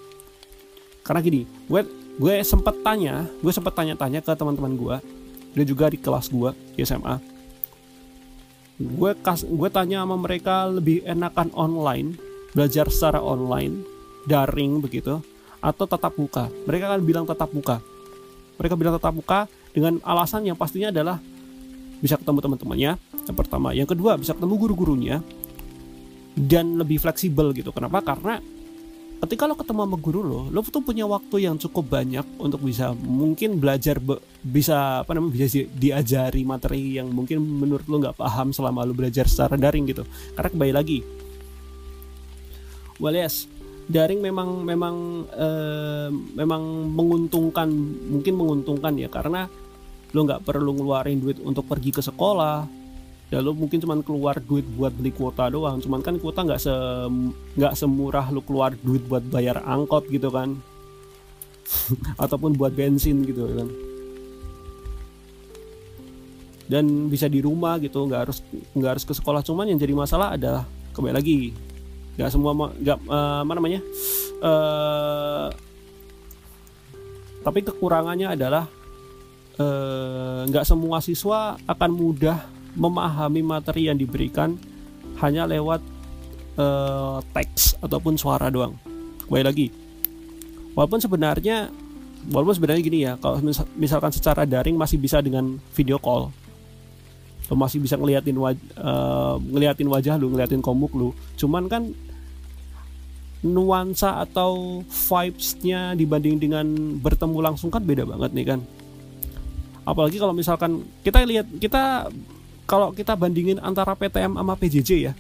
karena 1.02 1.20
gini 1.26 1.42
gue 1.66 1.82
gue 2.22 2.36
sempet 2.46 2.86
tanya 2.86 3.26
gue 3.42 3.50
sempet 3.50 3.74
tanya-tanya 3.74 4.22
ke 4.22 4.32
teman-teman 4.38 4.78
gue 4.78 4.96
dia 5.58 5.66
juga 5.66 5.90
di 5.90 5.98
kelas 5.98 6.30
gue 6.30 6.54
di 6.78 6.86
SMA 6.86 7.18
gue 8.78 9.12
kas 9.26 9.42
gue 9.42 9.70
tanya 9.74 10.06
sama 10.06 10.16
mereka 10.22 10.70
lebih 10.70 11.02
enakan 11.04 11.50
online 11.58 12.16
belajar 12.54 12.86
secara 12.94 13.20
online 13.20 13.82
daring 14.30 14.82
begitu 14.82 15.18
atau 15.62 15.86
tatap 15.86 16.18
muka. 16.18 16.50
Mereka 16.66 16.90
kan 16.90 17.02
bilang 17.06 17.26
tatap 17.30 17.54
muka 17.54 17.78
mereka 18.62 18.78
bilang 18.78 18.94
tatap 19.02 19.18
muka 19.18 19.40
dengan 19.74 19.98
alasan 20.06 20.46
yang 20.46 20.54
pastinya 20.54 20.94
adalah 20.94 21.18
bisa 21.98 22.14
ketemu 22.22 22.46
teman-temannya 22.46 22.92
yang 23.26 23.38
pertama. 23.38 23.74
Yang 23.74 23.98
kedua 23.98 24.22
bisa 24.22 24.38
ketemu 24.38 24.54
guru-gurunya 24.62 25.18
dan 26.38 26.78
lebih 26.78 27.02
fleksibel 27.02 27.50
gitu. 27.58 27.74
Kenapa? 27.74 28.06
Karena 28.06 28.38
ketika 29.22 29.46
lo 29.46 29.54
ketemu 29.54 29.86
sama 29.86 29.98
guru 30.02 30.22
lo, 30.26 30.42
lo 30.50 30.60
tuh 30.66 30.82
punya 30.82 31.06
waktu 31.06 31.46
yang 31.46 31.58
cukup 31.62 31.94
banyak 31.94 32.26
untuk 32.42 32.66
bisa 32.66 32.94
mungkin 32.94 33.62
belajar 33.62 34.02
be, 34.02 34.18
bisa 34.42 35.06
apa 35.06 35.14
namanya 35.14 35.38
bisa 35.38 35.66
diajari 35.78 36.42
materi 36.42 36.98
yang 36.98 37.10
mungkin 37.14 37.38
menurut 37.42 37.86
lo 37.86 38.02
nggak 38.02 38.18
paham 38.18 38.50
selama 38.50 38.82
lo 38.82 38.98
belajar 38.98 39.30
secara 39.30 39.58
daring 39.58 39.86
gitu. 39.90 40.06
Karena 40.34 40.50
kembali 40.50 40.74
lagi, 40.74 41.00
well 42.98 43.14
yes, 43.14 43.46
daring 43.90 44.22
memang 44.22 44.62
memang 44.62 45.26
eh, 45.34 46.10
memang 46.12 46.92
menguntungkan 46.94 47.70
mungkin 48.12 48.34
menguntungkan 48.38 48.94
ya 49.00 49.10
karena 49.10 49.50
lo 50.12 50.20
nggak 50.28 50.44
perlu 50.44 50.76
ngeluarin 50.76 51.24
duit 51.24 51.40
untuk 51.42 51.66
pergi 51.66 51.92
ke 51.96 52.02
sekolah. 52.04 52.68
Ya 53.32 53.40
lu 53.40 53.56
mungkin 53.56 53.80
cuman 53.80 54.04
keluar 54.04 54.44
duit 54.44 54.68
buat 54.76 54.92
beli 54.92 55.16
kuota 55.16 55.48
doang. 55.48 55.80
Cuman 55.80 56.04
kan 56.04 56.20
kuota 56.20 56.44
nggak 56.44 56.60
se 56.60 56.74
nggak 57.56 57.74
semurah 57.80 58.28
lu 58.28 58.44
keluar 58.44 58.76
duit 58.76 59.08
buat 59.08 59.24
bayar 59.32 59.64
angkot 59.64 60.12
gitu 60.12 60.28
kan. 60.28 60.60
Ataupun 62.24 62.60
buat 62.60 62.76
bensin 62.76 63.24
gitu 63.24 63.48
kan. 63.48 63.72
Dan 66.68 67.08
bisa 67.08 67.32
di 67.32 67.40
rumah 67.40 67.80
gitu 67.80 68.04
nggak 68.04 68.22
harus 68.28 68.44
nggak 68.76 69.00
harus 69.00 69.06
ke 69.08 69.16
sekolah. 69.16 69.40
Cuman 69.48 69.72
yang 69.72 69.80
jadi 69.80 69.96
masalah 69.96 70.36
adalah 70.36 70.68
kembali 70.92 71.16
lagi 71.16 71.71
nggak 72.20 72.30
semua 72.32 72.52
nggak 72.54 72.98
uh, 73.08 73.40
apa 73.44 73.54
namanya 73.56 73.82
uh, 74.44 75.48
tapi 77.42 77.66
kekurangannya 77.66 78.38
adalah 78.38 78.70
eh, 79.58 80.42
nggak 80.46 80.62
uh, 80.66 80.68
semua 80.68 81.02
siswa 81.02 81.58
akan 81.66 81.90
mudah 81.90 82.38
memahami 82.78 83.42
materi 83.42 83.90
yang 83.90 83.98
diberikan 83.98 84.56
hanya 85.20 85.50
lewat 85.50 85.82
uh, 86.56 87.20
teks 87.34 87.78
ataupun 87.82 88.16
suara 88.16 88.48
doang. 88.54 88.78
Kembali 89.28 89.44
lagi, 89.44 89.68
walaupun 90.78 91.02
sebenarnya 91.02 91.74
walaupun 92.30 92.56
sebenarnya 92.56 92.82
gini 92.86 93.00
ya, 93.10 93.14
kalau 93.18 93.42
misalkan 93.76 94.14
secara 94.14 94.46
daring 94.46 94.78
masih 94.78 95.02
bisa 95.02 95.20
dengan 95.20 95.58
video 95.74 95.98
call, 95.98 96.30
lo 97.52 97.60
masih 97.60 97.84
bisa 97.84 98.00
ngeliatin 98.00 98.40
waj 98.40 98.56
uh, 98.80 99.36
ngeliatin 99.44 99.92
wajah 99.92 100.16
lu, 100.16 100.32
ngeliatin 100.32 100.64
komuk 100.64 100.96
lu. 100.96 101.12
Cuman 101.36 101.68
kan 101.68 101.92
nuansa 103.44 104.24
atau 104.24 104.80
vibes-nya 104.88 105.98
dibanding 106.00 106.40
dengan 106.40 106.66
bertemu 107.04 107.38
langsung 107.44 107.68
kan 107.68 107.84
beda 107.84 108.08
banget 108.08 108.32
nih 108.32 108.46
kan. 108.56 108.60
Apalagi 109.84 110.16
kalau 110.16 110.32
misalkan 110.32 110.88
kita 111.04 111.28
lihat 111.28 111.52
kita 111.60 112.08
kalau 112.72 112.96
kita 112.96 113.20
bandingin 113.20 113.60
antara 113.60 113.92
PTM 114.00 114.40
sama 114.40 114.56
PJJ 114.56 114.90
ya 115.12 115.14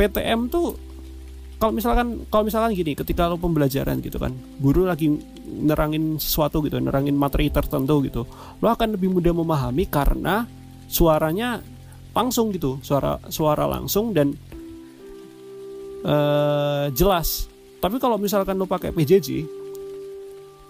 PTM 0.00 0.48
tuh 0.48 0.78
kalau 1.58 1.74
misalkan 1.74 2.22
kalau 2.30 2.46
misalkan 2.46 2.70
gini 2.72 2.94
ketika 2.94 3.26
lo 3.26 3.36
pembelajaran 3.36 3.98
gitu 3.98 4.16
kan 4.16 4.30
guru 4.62 4.86
lagi 4.86 5.10
nerangin 5.44 6.16
sesuatu 6.16 6.62
gitu 6.64 6.78
nerangin 6.78 7.18
materi 7.18 7.50
tertentu 7.50 8.00
gitu 8.06 8.22
lo 8.62 8.66
akan 8.70 8.94
lebih 8.94 9.10
mudah 9.10 9.34
memahami 9.34 9.84
karena 9.90 10.46
suaranya 10.88 11.60
langsung 12.16 12.50
gitu 12.50 12.80
suara 12.82 13.20
suara 13.28 13.68
langsung 13.68 14.10
dan 14.16 14.34
uh, 16.02 16.88
jelas. 16.90 17.46
Tapi 17.78 18.02
kalau 18.02 18.18
misalkan 18.18 18.58
lo 18.58 18.66
pakai 18.66 18.90
PJJ 18.90 19.46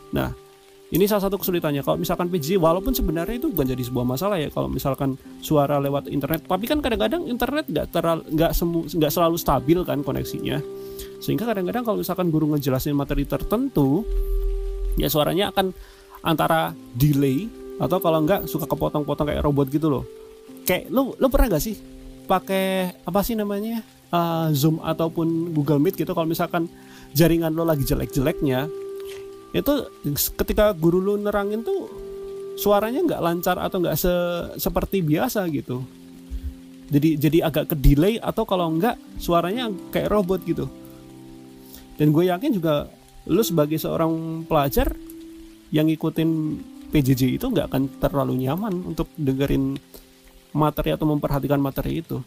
nah 0.08 0.32
ini 0.88 1.04
salah 1.04 1.28
satu 1.28 1.36
kesulitannya. 1.36 1.84
Kalau 1.84 2.00
misalkan 2.00 2.32
PJJ 2.32 2.56
walaupun 2.56 2.96
sebenarnya 2.96 3.36
itu 3.36 3.52
bukan 3.52 3.76
jadi 3.76 3.82
sebuah 3.84 4.08
masalah 4.08 4.40
ya 4.40 4.48
kalau 4.48 4.72
misalkan 4.72 5.20
suara 5.44 5.76
lewat 5.76 6.08
internet. 6.08 6.48
Tapi 6.48 6.64
kan 6.64 6.80
kadang-kadang 6.80 7.28
internet 7.28 7.68
nggak 7.68 7.86
teral 7.92 8.24
nggak 8.24 8.56
semu 8.56 8.88
nggak 8.88 9.12
selalu 9.12 9.36
stabil 9.36 9.78
kan 9.84 10.00
koneksinya. 10.00 10.56
Sehingga 11.20 11.44
kadang-kadang 11.44 11.84
kalau 11.84 12.00
misalkan 12.00 12.32
guru 12.32 12.56
ngejelasin 12.56 12.96
materi 12.96 13.28
tertentu 13.28 14.00
ya 14.96 15.12
suaranya 15.12 15.52
akan 15.52 15.76
antara 16.24 16.72
delay 16.96 17.52
atau 17.78 17.98
kalau 18.02 18.22
nggak 18.26 18.50
suka 18.50 18.66
kepotong-potong 18.66 19.30
kayak 19.30 19.42
robot 19.46 19.70
gitu 19.70 19.88
loh. 19.88 20.04
Kayak 20.66 20.90
lo 20.92 21.14
lo 21.16 21.26
pernah 21.32 21.56
gak 21.56 21.64
sih 21.64 21.78
pakai 22.28 22.92
apa 23.08 23.20
sih 23.24 23.38
namanya 23.38 23.80
uh, 24.12 24.52
Zoom 24.52 24.82
ataupun 24.82 25.54
Google 25.56 25.80
Meet 25.80 25.96
gitu? 25.96 26.12
Kalau 26.12 26.28
misalkan 26.28 26.68
jaringan 27.16 27.54
lo 27.54 27.64
lagi 27.64 27.86
jelek-jeleknya 27.86 28.68
itu 29.56 29.72
ketika 30.36 30.76
guru 30.76 31.00
lu 31.00 31.14
nerangin 31.16 31.64
tuh 31.64 31.88
suaranya 32.60 33.00
nggak 33.00 33.22
lancar 33.22 33.56
atau 33.56 33.80
nggak 33.80 33.96
se 33.96 34.12
seperti 34.60 35.00
biasa 35.00 35.46
gitu. 35.48 35.80
Jadi 36.88 37.16
jadi 37.16 37.38
agak 37.48 37.72
ke 37.72 37.76
delay 37.78 38.20
atau 38.20 38.44
kalau 38.44 38.68
nggak 38.76 38.98
suaranya 39.16 39.72
kayak 39.88 40.12
robot 40.12 40.44
gitu. 40.44 40.68
Dan 41.96 42.12
gue 42.12 42.28
yakin 42.28 42.52
juga 42.52 42.90
lu 43.28 43.40
sebagai 43.40 43.76
seorang 43.80 44.44
pelajar 44.44 44.92
yang 45.72 45.88
ngikutin 45.88 46.30
PJJ 46.88 47.36
itu 47.36 47.46
nggak 47.48 47.68
akan 47.68 47.82
terlalu 48.00 48.48
nyaman 48.48 48.72
untuk 48.84 49.12
dengerin 49.14 49.76
materi 50.56 50.96
atau 50.96 51.04
memperhatikan 51.04 51.60
materi 51.60 52.00
itu. 52.00 52.18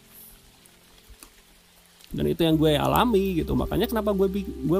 Dan 2.12 2.27
itu 2.27 2.44
yang 2.44 2.60
gue 2.60 2.75
alami 2.75 3.41
gitu. 3.41 3.58
Makanya 3.58 3.88
kenapa 3.89 4.13
gue 4.13 4.27
gue 4.44 4.80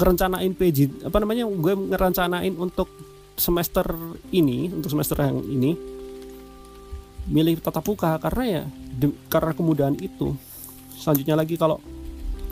ngerencanain 0.00 0.52
PJ 0.56 1.04
apa 1.04 1.16
namanya 1.20 1.44
gue 1.46 1.74
ngerencanain 1.92 2.54
untuk 2.56 2.88
semester 3.36 3.84
ini 4.32 4.72
untuk 4.72 4.88
semester 4.92 5.20
yang 5.20 5.44
ini 5.44 5.76
milih 7.28 7.62
tatap 7.62 7.86
muka 7.86 8.18
karena 8.18 8.44
ya 8.44 8.62
de, 8.96 9.12
karena 9.28 9.52
kemudahan 9.52 9.96
itu. 10.00 10.32
Selanjutnya 10.96 11.36
lagi 11.36 11.58
kalau 11.58 11.82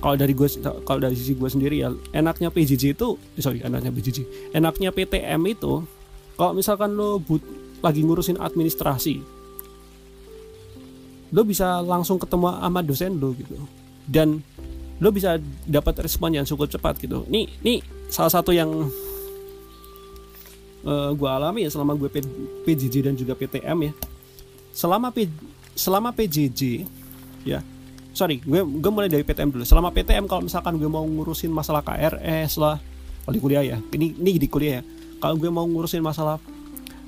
kalau 0.00 0.16
dari 0.16 0.32
gue 0.32 0.48
kalau 0.84 1.00
dari 1.00 1.14
sisi 1.14 1.36
gue 1.36 1.48
sendiri 1.48 1.76
ya 1.84 1.92
enaknya 2.16 2.48
PJJ 2.48 2.96
itu 2.96 3.08
eh, 3.36 3.42
sorry 3.44 3.60
enaknya 3.60 3.92
PJJ 3.92 4.18
enaknya 4.56 4.90
PTM 4.90 5.40
itu 5.46 5.84
kalau 6.40 6.56
misalkan 6.56 6.96
lo 6.96 7.20
but, 7.20 7.44
lagi 7.84 8.00
ngurusin 8.00 8.40
administrasi 8.40 9.20
lo 11.36 11.44
bisa 11.44 11.84
langsung 11.84 12.16
ketemu 12.16 12.56
sama 12.56 12.80
dosen 12.80 13.20
lo 13.20 13.36
gitu. 13.36 13.60
Dan 14.08 14.40
lo 14.98 15.08
bisa 15.12 15.36
dapat 15.68 16.00
respon 16.00 16.32
yang 16.32 16.48
cukup 16.48 16.72
cepat 16.72 16.96
gitu. 16.96 17.28
Nih 17.28 17.44
nih 17.60 17.84
salah 18.08 18.32
satu 18.32 18.56
yang 18.56 18.72
uh, 20.82 20.88
eh, 20.88 21.10
gue 21.12 21.28
alami 21.28 21.68
ya 21.68 21.70
selama 21.70 21.92
gue 22.00 22.08
PJJ 22.64 23.12
dan 23.12 23.14
juga 23.20 23.36
PTM 23.36 23.92
ya. 23.92 23.92
Selama 24.72 25.12
P, 25.12 25.28
selama 25.76 26.08
PJJ 26.16 26.88
ya 27.44 27.60
sorry 28.10 28.42
gue 28.42 28.60
gue 28.64 28.90
mulai 28.92 29.12
dari 29.12 29.22
PTM 29.22 29.54
dulu. 29.54 29.64
Selama 29.68 29.92
PTM 29.94 30.24
kalau 30.24 30.42
misalkan 30.42 30.80
gue 30.80 30.88
mau 30.88 31.04
ngurusin 31.04 31.52
masalah 31.52 31.84
KRS 31.84 32.58
lah 32.58 32.80
kalau 33.28 33.34
di 33.36 33.40
kuliah 33.44 33.62
ya. 33.62 33.78
Ini 33.78 34.18
ini 34.18 34.30
di 34.34 34.48
kuliah 34.50 34.82
ya 34.82 34.99
kalau 35.20 35.36
gue 35.36 35.50
mau 35.52 35.68
ngurusin 35.68 36.00
masalah 36.00 36.40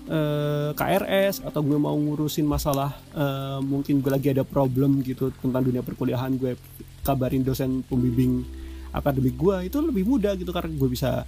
eh, 0.06 0.70
KRS 0.76 1.42
atau 1.42 1.64
gue 1.64 1.78
mau 1.80 1.96
ngurusin 1.96 2.44
masalah 2.44 2.92
uh, 3.16 3.58
mungkin 3.64 4.04
gue 4.04 4.12
lagi 4.12 4.28
ada 4.30 4.44
problem 4.44 5.00
gitu 5.00 5.32
tentang 5.40 5.64
dunia 5.64 5.80
perkuliahan 5.80 6.36
gue 6.36 6.54
kabarin 7.02 7.42
dosen 7.42 7.82
pembimbing 7.88 8.44
akademik 8.92 9.34
gue 9.40 9.72
itu 9.72 9.80
lebih 9.80 10.04
mudah 10.04 10.36
gitu 10.36 10.52
karena 10.52 10.70
gue 10.70 10.88
bisa 10.92 11.24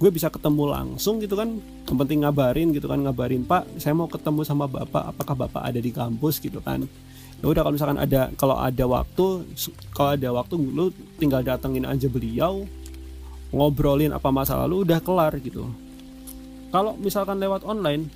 gue 0.00 0.08
bisa 0.08 0.32
ketemu 0.32 0.72
langsung 0.72 1.20
gitu 1.20 1.36
kan. 1.36 1.60
Yang 1.84 1.96
penting 2.00 2.24
ngabarin 2.24 2.72
gitu 2.72 2.88
kan 2.88 3.04
ngabarin 3.04 3.44
pak 3.44 3.68
saya 3.76 3.92
mau 3.92 4.08
ketemu 4.08 4.40
sama 4.48 4.64
bapak 4.64 5.12
apakah 5.12 5.34
bapak 5.46 5.62
ada 5.62 5.76
di 5.76 5.92
kampus? 5.92 6.40
gitu 6.40 6.64
kan. 6.64 6.88
Ya 7.40 7.46
udah 7.48 7.60
kalau 7.64 7.74
misalkan 7.76 8.00
ada 8.00 8.32
kalau 8.36 8.56
ada 8.56 8.84
waktu 8.88 9.44
kalau 9.92 10.10
ada 10.16 10.28
waktu 10.32 10.54
lu 10.56 10.88
tinggal 11.20 11.44
datengin 11.44 11.84
aja 11.84 12.08
beliau 12.08 12.64
ngobrolin 13.52 14.12
apa 14.16 14.28
masalah 14.32 14.64
lu 14.64 14.84
udah 14.84 15.00
kelar 15.04 15.36
gitu 15.40 15.68
kalau 16.70 16.94
misalkan 16.98 17.42
lewat 17.42 17.66
online 17.66 18.06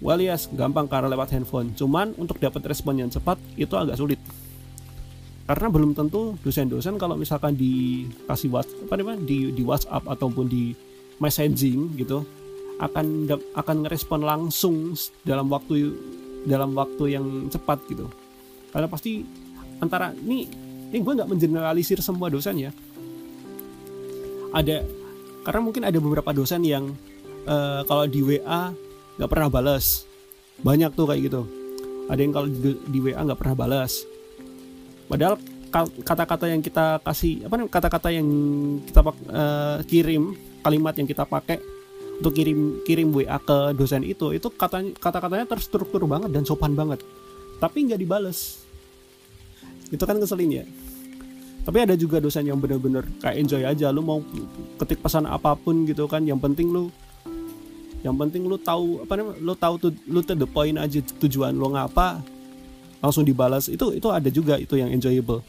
well 0.00 0.18
yes 0.18 0.48
gampang 0.56 0.88
karena 0.88 1.12
lewat 1.12 1.30
handphone. 1.32 1.76
Cuman 1.76 2.16
untuk 2.16 2.40
dapat 2.40 2.64
respon 2.64 2.98
yang 2.98 3.12
cepat 3.12 3.36
itu 3.54 3.72
agak 3.76 4.00
sulit. 4.00 4.20
Karena 5.44 5.68
belum 5.68 5.92
tentu 5.92 6.38
dosen-dosen 6.40 6.96
kalau 6.96 7.18
misalkan 7.18 7.54
dikasih 7.54 8.48
WhatsApp 8.50 8.86
apa 8.88 8.94
namanya 8.96 9.20
di 9.26 9.52
di 9.52 9.62
WhatsApp 9.66 10.08
ataupun 10.08 10.46
di 10.48 10.72
messaging 11.20 12.00
gitu 12.00 12.24
akan 12.80 13.28
akan 13.58 13.76
ngerespon 13.84 14.24
langsung 14.24 14.96
dalam 15.20 15.52
waktu 15.52 15.92
dalam 16.48 16.72
waktu 16.72 17.20
yang 17.20 17.26
cepat 17.52 17.84
gitu. 17.92 18.08
Karena 18.72 18.88
pasti 18.88 19.20
antara 19.82 20.14
ini 20.16 20.48
ini 20.90 20.98
gue 21.02 21.12
nggak 21.12 21.28
mengeneralisir 21.28 22.00
semua 22.00 22.32
dosen 22.32 22.56
ya. 22.56 22.70
Ada 24.54 24.86
karena 25.44 25.60
mungkin 25.60 25.82
ada 25.84 25.98
beberapa 26.00 26.30
dosen 26.32 26.64
yang 26.64 26.94
uh, 27.50 27.82
kalau 27.84 28.06
di 28.06 28.22
WA 28.22 28.70
nggak 29.18 29.30
pernah 29.30 29.50
balas 29.50 30.06
banyak 30.62 30.94
tuh 30.94 31.10
kayak 31.10 31.26
gitu. 31.26 31.42
Ada 32.06 32.20
yang 32.22 32.32
kalau 32.34 32.48
di, 32.48 32.78
di 32.86 32.98
WA 33.02 33.20
nggak 33.22 33.38
pernah 33.38 33.56
balas 33.58 34.06
Padahal 35.10 35.42
kata-kata 36.06 36.46
yang 36.46 36.62
kita 36.62 37.02
kasih 37.02 37.46
apa 37.46 37.58
namanya 37.58 37.74
kata-kata 37.74 38.08
yang 38.14 38.28
kita 38.86 39.02
uh, 39.02 39.78
kirim 39.86 40.38
kalimat 40.62 40.94
yang 40.94 41.06
kita 41.10 41.26
pakai 41.26 41.58
untuk 42.22 42.30
kirim 42.30 42.78
kirim 42.86 43.10
WA 43.10 43.38
ke 43.42 43.74
dosen 43.74 44.06
itu 44.06 44.30
itu 44.30 44.46
katanya 44.54 44.94
kata-katanya 45.02 45.50
terstruktur 45.50 46.06
banget 46.06 46.30
dan 46.30 46.46
sopan 46.46 46.78
banget. 46.78 47.02
Tapi 47.58 47.90
nggak 47.90 47.98
dibales. 47.98 48.62
Itu 49.90 50.06
kan 50.06 50.22
ngeselin 50.22 50.62
ya. 50.62 50.64
Tapi 51.66 51.78
ada 51.82 51.98
juga 51.98 52.22
dosen 52.22 52.46
yang 52.46 52.62
bener-bener 52.62 53.02
kayak 53.18 53.36
enjoy 53.42 53.62
aja 53.66 53.90
lu 53.90 54.06
mau 54.06 54.22
ketik 54.78 55.02
pesan 55.02 55.26
apa 55.26 55.58
pun 55.58 55.90
gitu 55.90 56.06
kan 56.06 56.22
yang 56.22 56.38
penting 56.38 56.70
lu 56.70 56.94
yang 58.00 58.16
penting 58.16 58.48
lu 58.48 58.56
tahu 58.56 59.04
apa 59.04 59.12
namanya 59.20 59.38
lu 59.44 59.52
tahu 59.52 59.74
tuh 59.76 59.92
lu 60.08 60.24
to 60.24 60.32
the 60.32 60.48
point 60.48 60.76
aja 60.80 61.04
tujuan 61.20 61.52
lu 61.52 61.68
ngapa 61.72 62.24
langsung 63.00 63.24
dibalas. 63.24 63.68
Itu 63.68 63.92
itu 63.92 64.08
ada 64.08 64.28
juga 64.28 64.56
itu 64.56 64.76
yang 64.76 64.92
enjoyable. 64.92 65.44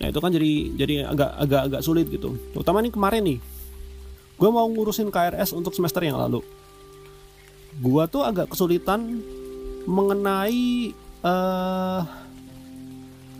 Nah 0.00 0.06
itu 0.08 0.18
kan 0.18 0.30
jadi 0.32 0.52
jadi 0.80 0.94
agak 1.10 1.30
agak 1.36 1.60
agak 1.70 1.80
sulit 1.82 2.06
gitu. 2.08 2.38
Terutama 2.54 2.82
nih 2.82 2.92
kemarin 2.94 3.22
nih 3.22 3.38
gue 4.40 4.48
mau 4.48 4.64
ngurusin 4.64 5.12
KRS 5.12 5.52
untuk 5.52 5.76
semester 5.76 6.00
yang 6.00 6.16
lalu. 6.16 6.40
Gue 7.78 8.02
tuh 8.08 8.24
agak 8.24 8.50
kesulitan 8.50 9.20
mengenai 9.84 10.94
uh, 11.24 12.00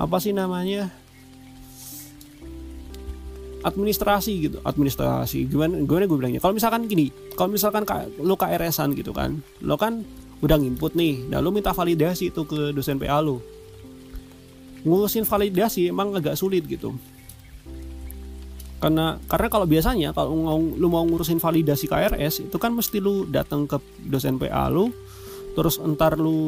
apa 0.00 0.16
sih 0.21 0.33
namanya 0.33 0.92
administrasi 3.61 4.33
gitu 4.49 4.59
administrasi. 4.64 5.49
Gimana 5.49 5.85
gimana 5.85 6.05
gue 6.09 6.19
bilangnya? 6.19 6.40
Kalau 6.40 6.57
misalkan 6.57 6.88
gini 6.88 7.12
kalau 7.37 7.52
misalkan 7.52 7.85
lo 8.21 8.35
KRS-an 8.37 8.97
gitu 8.97 9.12
kan 9.12 9.40
lo 9.64 9.76
kan 9.76 10.05
udah 10.40 10.57
nginput 10.57 10.96
nih 10.96 11.29
nah 11.29 11.44
lu 11.44 11.53
minta 11.53 11.77
validasi 11.77 12.33
itu 12.33 12.42
ke 12.49 12.73
dosen 12.73 12.96
PA 12.96 13.20
lu. 13.20 13.40
Ngurusin 14.81 15.29
validasi 15.29 15.92
emang 15.92 16.16
agak 16.16 16.40
sulit 16.40 16.64
gitu. 16.64 16.96
Karena 18.81 19.20
karena 19.29 19.49
kalau 19.53 19.68
biasanya 19.68 20.16
kalau 20.16 20.33
lu 20.57 20.88
mau 20.88 21.05
ngurusin 21.05 21.37
validasi 21.37 21.85
KRS 21.85 22.49
itu 22.49 22.57
kan 22.57 22.73
mesti 22.73 22.96
lu 22.96 23.29
datang 23.29 23.68
ke 23.68 23.77
dosen 24.09 24.40
PA 24.40 24.73
lu 24.73 24.88
terus 25.53 25.77
entar 25.83 26.16
lu 26.16 26.40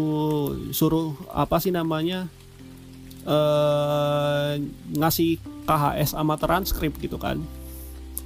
suruh 0.72 1.12
apa 1.28 1.58
sih 1.58 1.74
namanya 1.74 2.30
eh 3.28 4.58
ngasih 4.96 5.38
KHS 5.66 6.18
sama 6.18 6.34
transkrip 6.38 6.98
gitu 6.98 7.16
kan. 7.16 7.42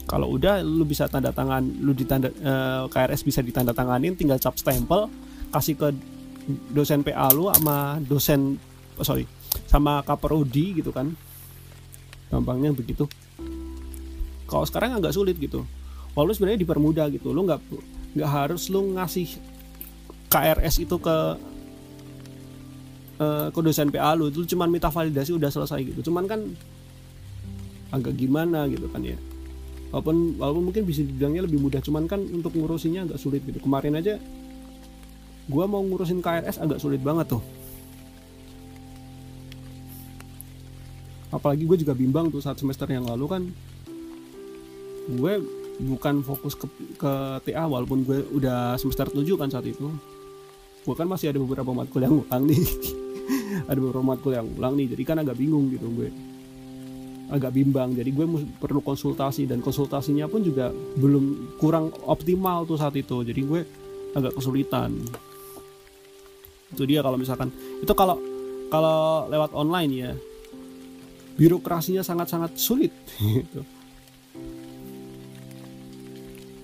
Kalau 0.07 0.31
udah 0.31 0.62
lu 0.62 0.87
bisa 0.87 1.11
tanda 1.11 1.35
tangan 1.35 1.66
lu 1.83 1.90
ditanda 1.90 2.31
eh, 2.31 2.83
KRS 2.87 3.27
bisa 3.27 3.42
ditanda 3.42 3.75
tanganin 3.75 4.14
tinggal 4.14 4.38
cap 4.38 4.55
stempel 4.55 5.11
kasih 5.51 5.75
ke 5.75 5.88
dosen 6.70 7.03
PA 7.03 7.27
lu 7.35 7.51
sama 7.51 7.99
dosen 7.99 8.55
oh 8.94 9.03
sorry 9.03 9.27
sama 9.66 10.01
kaprodi 10.07 10.79
gitu 10.79 10.94
kan. 10.94 11.11
Gampangnya 12.31 12.70
begitu. 12.70 13.07
Kalau 14.46 14.62
sekarang 14.62 14.94
agak 14.99 15.14
sulit 15.14 15.35
gitu. 15.42 15.66
Walau 16.14 16.33
sebenarnya 16.33 16.62
dipermudah 16.62 17.11
gitu. 17.11 17.35
Lu 17.35 17.42
nggak 17.42 17.61
nggak 18.16 18.31
harus 18.31 18.70
lu 18.70 18.94
ngasih 18.94 19.27
KRS 20.31 20.87
itu 20.87 20.96
ke 21.03 21.16
uh, 23.20 23.49
ke 23.51 23.61
dosen 23.61 23.90
PA 23.90 24.14
lu. 24.14 24.31
Itu 24.31 24.46
cuman 24.46 24.70
minta 24.70 24.88
validasi 24.88 25.35
udah 25.35 25.51
selesai 25.51 25.83
gitu. 25.83 26.07
Cuman 26.07 26.31
kan 26.31 26.40
agak 27.96 28.14
gimana 28.20 28.68
gitu 28.68 28.87
kan 28.92 29.00
ya. 29.00 29.16
Walaupun 29.90 30.37
walaupun 30.37 30.64
mungkin 30.70 30.82
bisa 30.85 31.00
dibilangnya 31.00 31.48
lebih 31.48 31.62
mudah 31.62 31.80
cuman 31.80 32.04
kan 32.04 32.20
untuk 32.20 32.52
ngurusinnya 32.52 33.09
agak 33.09 33.18
sulit 33.18 33.40
gitu. 33.48 33.56
Kemarin 33.62 33.96
aja 33.96 34.20
gue 35.46 35.64
mau 35.64 35.80
ngurusin 35.80 36.20
KRS 36.20 36.61
agak 36.61 36.78
sulit 36.82 37.00
banget 37.00 37.32
tuh. 37.32 37.42
Apalagi 41.32 41.64
gue 41.64 41.76
juga 41.80 41.96
bimbang 41.96 42.28
tuh 42.28 42.44
saat 42.44 42.61
semester 42.61 42.87
yang 42.92 43.09
lalu 43.09 43.26
kan. 43.26 43.42
Gue 45.06 45.38
bukan 45.76 46.24
fokus 46.24 46.59
ke, 46.59 46.66
ke 46.98 47.12
TA 47.46 47.64
walaupun 47.68 48.02
gue 48.02 48.26
udah 48.37 48.74
semester 48.76 49.06
7 49.06 49.22
kan 49.38 49.48
saat 49.48 49.64
itu. 49.64 49.87
Gue 50.82 50.94
kan 50.94 51.06
masih 51.06 51.30
ada 51.30 51.38
beberapa 51.38 51.70
matkul 51.70 52.02
yang 52.02 52.18
ulang 52.26 52.42
nih. 52.44 52.62
Ada 53.70 53.78
beberapa 53.78 54.02
matkul 54.02 54.35
yang 54.35 54.46
ulang 54.59 54.74
nih 54.74 54.92
jadi 54.92 55.02
kan 55.02 55.16
agak 55.22 55.38
bingung 55.38 55.70
gitu 55.70 55.90
gue 55.94 56.25
agak 57.30 57.54
bimbang. 57.54 57.94
Jadi 57.94 58.10
gue 58.14 58.26
perlu 58.60 58.80
konsultasi 58.82 59.50
dan 59.50 59.58
konsultasinya 59.62 60.30
pun 60.30 60.42
juga 60.42 60.70
belum 60.72 61.56
kurang 61.58 61.90
optimal 62.06 62.66
tuh 62.66 62.78
saat 62.78 62.94
itu. 62.94 63.22
Jadi 63.26 63.40
gue 63.42 63.60
agak 64.14 64.32
kesulitan. 64.38 64.94
Itu 66.70 66.82
dia 66.86 67.02
kalau 67.02 67.18
misalkan. 67.18 67.50
Itu 67.82 67.92
kalau 67.94 68.18
kalau 68.70 69.30
lewat 69.30 69.54
online 69.54 69.92
ya 69.94 70.12
birokrasinya 71.36 72.02
sangat-sangat 72.02 72.56
sulit. 72.56 72.92
Gitu. 73.20 73.62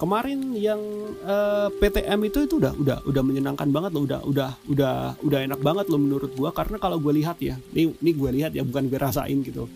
Kemarin 0.02 0.50
yang 0.58 0.82
uh, 1.22 1.70
eh, 1.70 1.78
PTM 1.78 2.26
itu 2.26 2.42
itu 2.42 2.58
udah 2.58 2.74
udah 2.74 3.06
udah 3.06 3.22
menyenangkan 3.22 3.70
banget 3.70 3.94
loh, 3.94 4.02
udah 4.02 4.20
udah 4.26 4.50
udah 4.66 4.94
udah 5.22 5.38
enak 5.46 5.62
banget 5.62 5.86
loh 5.94 6.00
menurut 6.02 6.34
gua. 6.34 6.50
Karena 6.50 6.82
kalau 6.82 6.98
gue 6.98 7.22
lihat 7.22 7.38
ya, 7.38 7.54
ini 7.70 7.94
ini 8.02 8.10
gue 8.10 8.30
lihat 8.34 8.50
ya 8.50 8.66
bukan 8.66 8.90
gue 8.90 8.98
rasain 8.98 9.46
gitu. 9.46 9.70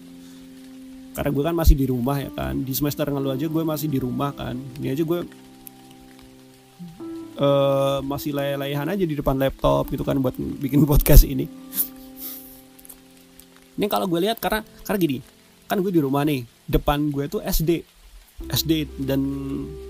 Karena 1.17 1.33
gue 1.33 1.45
kan 1.49 1.57
masih 1.57 1.75
di 1.81 1.89
rumah 1.89 2.21
ya 2.21 2.29
kan, 2.29 2.61
di 2.61 2.77
semester 2.77 3.09
lalu 3.09 3.33
aja 3.33 3.49
gue 3.49 3.63
masih 3.65 3.89
di 3.89 3.97
rumah 3.97 4.37
kan, 4.37 4.53
ini 4.77 4.93
aja 4.93 5.01
gue 5.01 5.25
uh, 7.41 7.99
masih 8.05 8.37
lay-layahan 8.37 8.93
aja 8.93 9.05
di 9.09 9.17
depan 9.17 9.37
laptop 9.41 9.89
gitu 9.89 10.05
kan 10.05 10.21
buat 10.21 10.37
bikin 10.37 10.85
podcast 10.91 11.25
ini. 11.25 11.49
Ini 13.77 13.87
kalau 13.93 14.09
gue 14.09 14.21
lihat 14.29 14.41
karena 14.41 14.65
karena 14.85 14.99
gini, 15.01 15.19
kan 15.65 15.81
gue 15.81 15.93
di 15.93 16.01
rumah 16.05 16.25
nih, 16.25 16.45
depan 16.69 17.13
gue 17.13 17.29
tuh 17.29 17.41
SD, 17.45 17.85
SD 18.53 19.05
dan 19.05 19.21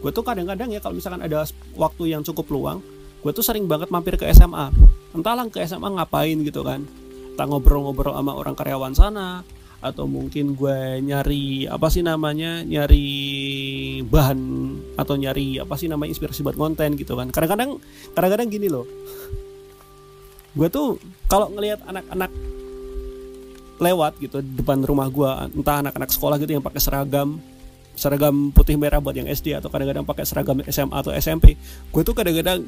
gue 0.02 0.10
tuh 0.10 0.22
kadang-kadang 0.26 0.74
ya 0.74 0.82
kalau 0.82 0.98
misalkan 0.98 1.22
ada 1.22 1.46
waktu 1.78 2.10
yang 2.10 2.26
cukup 2.26 2.50
luang, 2.50 2.78
gue 3.22 3.30
tuh 3.34 3.42
sering 3.46 3.70
banget 3.70 3.90
mampir 3.90 4.18
ke 4.18 4.26
SMA. 4.34 4.74
Entahlah 5.14 5.46
ke 5.50 5.62
SMA 5.66 5.86
ngapain 5.86 6.38
gitu 6.42 6.66
kan, 6.66 6.82
tak 7.38 7.46
ngobrol-ngobrol 7.46 8.14
sama 8.14 8.34
orang 8.34 8.54
karyawan 8.58 8.94
sana, 8.94 9.46
atau 9.90 10.10
mungkin 10.10 10.58
gue 10.58 11.00
nyari 11.02 11.70
apa 11.70 11.86
sih 11.86 12.02
namanya 12.02 12.66
nyari 12.66 13.06
bahan 14.02 14.40
atau 14.98 15.14
nyari 15.14 15.62
apa 15.62 15.74
sih 15.78 15.86
namanya 15.86 16.12
inspirasi 16.14 16.42
buat 16.42 16.58
konten 16.58 16.98
gitu 16.98 17.14
kan. 17.14 17.30
Kadang-kadang 17.30 17.78
kadang-kadang 18.12 18.48
gini 18.50 18.66
loh. 18.66 18.86
Gue 20.56 20.68
tuh 20.72 20.98
kalau 21.30 21.52
ngelihat 21.52 21.84
anak-anak 21.86 22.32
lewat 23.76 24.16
gitu 24.18 24.40
depan 24.40 24.80
rumah 24.82 25.06
gue 25.12 25.30
entah 25.60 25.84
anak-anak 25.84 26.08
sekolah 26.08 26.40
gitu 26.40 26.56
yang 26.56 26.64
pakai 26.64 26.80
seragam 26.80 27.36
seragam 27.96 28.52
putih 28.52 28.76
merah 28.76 29.00
buat 29.00 29.16
yang 29.16 29.28
SD 29.28 29.56
atau 29.56 29.68
kadang-kadang 29.68 30.04
pakai 30.04 30.24
seragam 30.24 30.60
SMA 30.68 30.96
atau 30.96 31.12
SMP 31.12 31.60
gue 31.92 32.02
tuh 32.04 32.16
kadang-kadang 32.16 32.64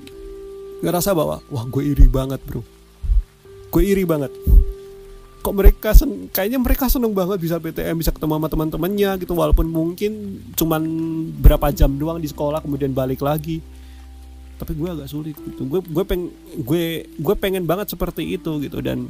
ngerasa 0.85 1.11
bahwa 1.17 1.43
wah 1.51 1.65
gue 1.67 1.83
iri 1.83 2.07
banget 2.07 2.39
bro. 2.47 2.63
Gue 3.69 3.83
iri 3.85 4.05
banget 4.09 4.33
kok 5.39 5.55
mereka 5.55 5.95
sen 5.95 6.27
kayaknya 6.35 6.59
mereka 6.59 6.91
seneng 6.91 7.15
banget 7.15 7.39
bisa 7.39 7.57
PTM 7.63 7.99
bisa 7.99 8.11
ketemu 8.11 8.39
sama 8.39 8.49
teman-temannya 8.51 9.11
gitu 9.23 9.33
walaupun 9.39 9.71
mungkin 9.71 10.43
cuman 10.59 10.83
berapa 11.39 11.71
jam 11.71 11.95
doang 11.95 12.19
di 12.19 12.27
sekolah 12.27 12.59
kemudian 12.63 12.91
balik 12.91 13.23
lagi. 13.23 13.63
Tapi 14.59 14.75
gue 14.75 14.89
agak 14.91 15.07
sulit 15.07 15.39
gitu. 15.39 15.71
Gue 15.71 15.81
gue 15.81 16.05
peng 16.05 16.29
gue 16.59 17.07
gue 17.07 17.35
pengen 17.39 17.63
banget 17.65 17.95
seperti 17.95 18.35
itu 18.35 18.59
gitu 18.59 18.83
dan 18.83 19.07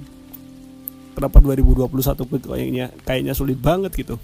kenapa 1.17 1.41
2021 1.41 1.89
kayaknya 2.45 2.87
kayaknya 3.09 3.33
sulit 3.33 3.57
banget 3.57 3.97
gitu. 3.97 4.21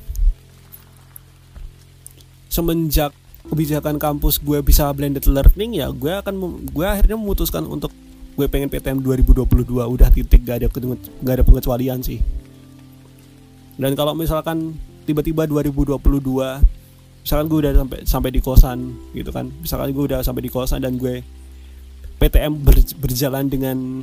Semenjak 2.53 3.11
kebijakan 3.49 4.01
kampus 4.01 4.41
gue 4.41 4.61
bisa 4.65 4.89
blended 4.97 5.29
learning 5.29 5.77
ya 5.77 5.93
gue 5.93 6.13
akan 6.13 6.65
gue 6.65 6.87
akhirnya 6.87 7.17
memutuskan 7.21 7.69
untuk 7.69 7.93
gue 8.35 8.47
pengen 8.51 8.67
PTM 8.67 8.99
2022 8.99 9.47
udah 9.79 10.09
titik 10.11 10.43
gak 10.43 10.63
ada 10.63 10.67
gak 11.23 11.35
ada 11.41 11.45
pengecualian 11.47 12.03
sih. 12.03 12.19
Dan 13.79 13.95
kalau 13.95 14.15
misalkan 14.15 14.75
tiba-tiba 15.07 15.47
2022 15.47 15.99
misalkan 17.25 17.47
gue 17.49 17.59
udah 17.63 17.73
sampai 17.79 17.99
sampai 18.03 18.31
di 18.35 18.41
kosan 18.43 18.79
gitu 19.15 19.31
kan. 19.31 19.55
Misalkan 19.63 19.95
gue 19.95 20.05
udah 20.11 20.21
sampai 20.27 20.43
di 20.43 20.51
kosan 20.51 20.83
dan 20.83 20.99
gue 20.99 21.23
PTM 22.19 22.59
ber, 22.63 22.75
berjalan 22.99 23.47
dengan 23.47 24.03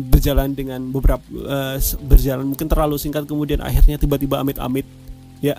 berjalan 0.00 0.54
dengan 0.54 0.80
beberapa 0.90 1.22
uh, 1.44 1.76
berjalan 2.06 2.46
mungkin 2.46 2.66
terlalu 2.70 2.96
singkat 2.98 3.26
kemudian 3.26 3.62
akhirnya 3.62 4.02
tiba-tiba 4.02 4.42
amit-amit 4.42 4.86
ya. 5.38 5.54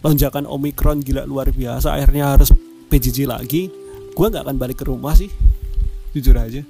Lonjakan 0.00 0.48
omikron 0.48 1.04
gila 1.04 1.28
luar 1.28 1.52
biasa. 1.52 2.00
Akhirnya 2.00 2.32
harus 2.32 2.48
PJJ 2.88 3.28
lagi. 3.28 3.68
Gue 4.16 4.26
nggak 4.30 4.48
akan 4.48 4.56
balik 4.56 4.80
ke 4.80 4.88
rumah 4.88 5.12
sih 5.12 5.28
jujur 6.18 6.34
aja. 6.34 6.66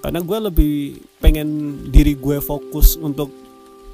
Karena 0.00 0.20
gue 0.24 0.38
lebih 0.50 0.74
pengen 1.22 1.48
diri 1.92 2.16
gue 2.16 2.42
fokus 2.42 2.96
untuk 2.96 3.30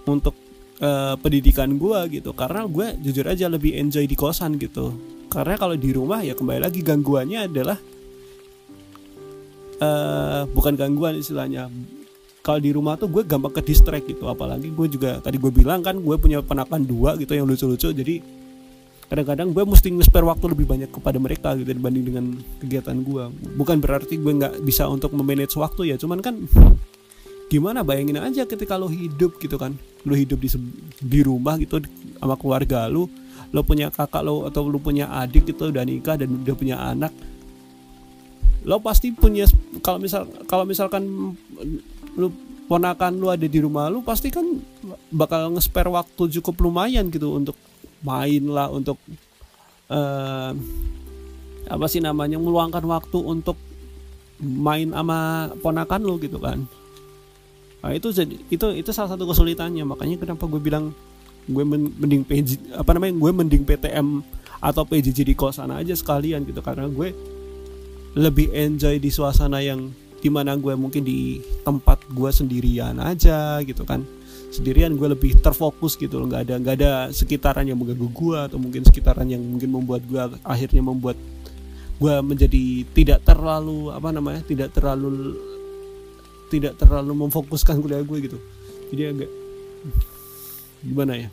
untuk 0.07 0.33
uh, 0.81 1.19
pendidikan 1.21 1.77
gue 1.77 2.23
gitu. 2.23 2.31
Karena 2.33 2.65
gue 2.65 2.97
jujur 3.05 3.27
aja 3.27 3.51
lebih 3.51 3.77
enjoy 3.77 4.07
di 4.07 4.17
kosan 4.17 4.57
gitu. 4.57 4.95
Karena 5.27 5.59
kalau 5.61 5.77
di 5.77 5.91
rumah 5.93 6.23
ya 6.23 6.33
kembali 6.33 6.63
lagi 6.63 6.81
gangguannya 6.81 7.51
adalah 7.51 7.79
uh, 9.83 10.47
bukan 10.49 10.79
gangguan 10.79 11.19
istilahnya. 11.19 11.69
Kalau 12.41 12.63
di 12.63 12.71
rumah 12.71 12.95
tuh 12.95 13.11
gue 13.11 13.27
gampang 13.27 13.51
ke 13.59 13.67
distract 13.67 14.07
gitu. 14.07 14.31
Apalagi 14.31 14.71
gue 14.71 14.87
juga 14.87 15.19
tadi 15.19 15.43
gue 15.43 15.51
bilang 15.51 15.83
kan 15.83 15.99
gue 15.99 16.17
punya 16.17 16.39
penapan 16.39 16.87
dua 16.87 17.19
gitu 17.19 17.35
yang 17.35 17.51
lucu-lucu. 17.51 17.91
Jadi 17.91 18.23
kadang-kadang 19.07 19.55
gue 19.55 19.63
mesti 19.63 19.89
nge-spare 19.95 20.27
waktu 20.27 20.51
lebih 20.51 20.67
banyak 20.67 20.91
kepada 20.91 21.19
mereka 21.23 21.55
gitu 21.55 21.71
dibanding 21.71 22.05
dengan 22.11 22.25
kegiatan 22.59 22.97
gue 23.07 23.25
bukan 23.55 23.79
berarti 23.79 24.19
gue 24.19 24.33
nggak 24.35 24.67
bisa 24.67 24.91
untuk 24.91 25.15
memanage 25.15 25.55
waktu 25.55 25.95
ya 25.95 25.97
cuman 25.97 26.19
kan 26.19 26.35
gimana 27.47 27.87
bayangin 27.87 28.19
aja 28.19 28.43
ketika 28.43 28.75
lo 28.75 28.91
hidup 28.91 29.39
gitu 29.39 29.55
kan. 29.55 29.79
Lo 30.03 30.15
hidup 30.19 30.43
di 30.43 30.51
di 30.99 31.21
rumah 31.23 31.59
gitu 31.59 31.83
sama 32.19 32.35
keluarga 32.35 32.91
lo 32.91 33.07
lo 33.55 33.63
punya 33.63 33.91
kakak 33.95 34.27
lo 34.27 34.47
atau 34.51 34.67
lo 34.67 34.83
punya 34.83 35.07
adik 35.23 35.55
gitu 35.55 35.71
udah 35.71 35.87
nikah 35.87 36.19
dan 36.19 36.43
udah 36.43 36.55
punya 36.59 36.77
anak 36.83 37.15
lo 38.67 38.83
pasti 38.83 39.15
punya 39.15 39.47
kalau 39.79 40.03
misal 40.03 40.27
kalau 40.51 40.67
misalkan 40.67 41.07
lo 42.19 42.29
ponakan 42.67 43.23
lo 43.23 43.31
ada 43.31 43.47
di 43.47 43.59
rumah 43.63 43.87
lo 43.87 44.03
pasti 44.03 44.35
kan 44.35 44.43
bakal 45.15 45.55
nge-spare 45.55 45.87
waktu 45.87 46.23
cukup 46.39 46.67
lumayan 46.67 47.07
gitu 47.15 47.31
untuk 47.31 47.55
main 48.05 48.43
lah 48.49 48.69
untuk 48.69 49.01
uh, 49.91 50.53
apa 51.67 51.87
sih 51.91 51.99
namanya 51.99 52.39
meluangkan 52.39 52.83
waktu 52.87 53.19
untuk 53.19 53.59
main 54.43 54.93
sama 54.93 55.51
ponakan 55.65 56.01
lo 56.05 56.15
gitu 56.21 56.39
kan. 56.39 56.63
Nah, 57.83 57.93
itu 57.95 58.11
jadi 58.11 58.35
itu 58.51 58.67
itu 58.77 58.91
salah 58.93 59.15
satu 59.15 59.27
kesulitannya. 59.27 59.87
Makanya 59.87 60.17
kenapa 60.21 60.45
gue 60.47 60.61
bilang 60.61 60.93
gue 61.47 61.65
mending 61.65 62.27
PJ 62.27 62.75
apa 62.75 62.91
namanya 62.95 63.15
gue 63.15 63.31
mending 63.31 63.63
PTM 63.63 64.21
atau 64.59 64.83
PJJ 64.83 65.23
di 65.23 65.35
kosan 65.39 65.73
aja 65.73 65.95
sekalian 65.95 66.45
gitu. 66.45 66.61
Karena 66.61 66.87
gue 66.91 67.15
lebih 68.17 68.53
enjoy 68.53 68.97
di 68.97 69.11
suasana 69.13 69.61
yang 69.61 69.93
di 70.17 70.33
mana 70.33 70.57
gue 70.57 70.73
mungkin 70.75 71.05
di 71.05 71.39
tempat 71.63 72.03
gue 72.11 72.31
sendirian 72.33 72.97
aja 72.99 73.61
gitu 73.63 73.85
kan 73.85 74.03
sendirian 74.51 74.95
gue 74.95 75.09
lebih 75.11 75.39
terfokus 75.39 75.99
gitu 75.99 76.23
loh. 76.23 76.27
Nggak 76.31 76.43
ada 76.47 76.55
nggak 76.61 76.75
ada 76.81 76.91
sekitaran 77.11 77.67
yang 77.67 77.79
mengganggu 77.79 78.09
gue 78.11 78.39
atau 78.51 78.59
mungkin 78.61 78.83
sekitaran 78.87 79.27
yang 79.27 79.43
mungkin 79.43 79.71
membuat 79.71 80.03
gue 80.07 80.21
akhirnya 80.45 80.83
membuat 80.83 81.19
gue 81.97 82.15
menjadi 82.21 82.85
tidak 82.93 83.25
terlalu 83.25 83.89
apa 83.89 84.09
namanya 84.13 84.45
tidak 84.45 84.69
terlalu 84.77 85.33
tidak 86.53 86.77
terlalu 86.79 87.27
memfokuskan 87.27 87.81
kuliah 87.83 88.05
gue 88.05 88.19
gitu. 88.31 88.39
Jadi 88.93 89.03
agak 89.11 89.31
gimana 90.85 91.13
ya? 91.19 91.29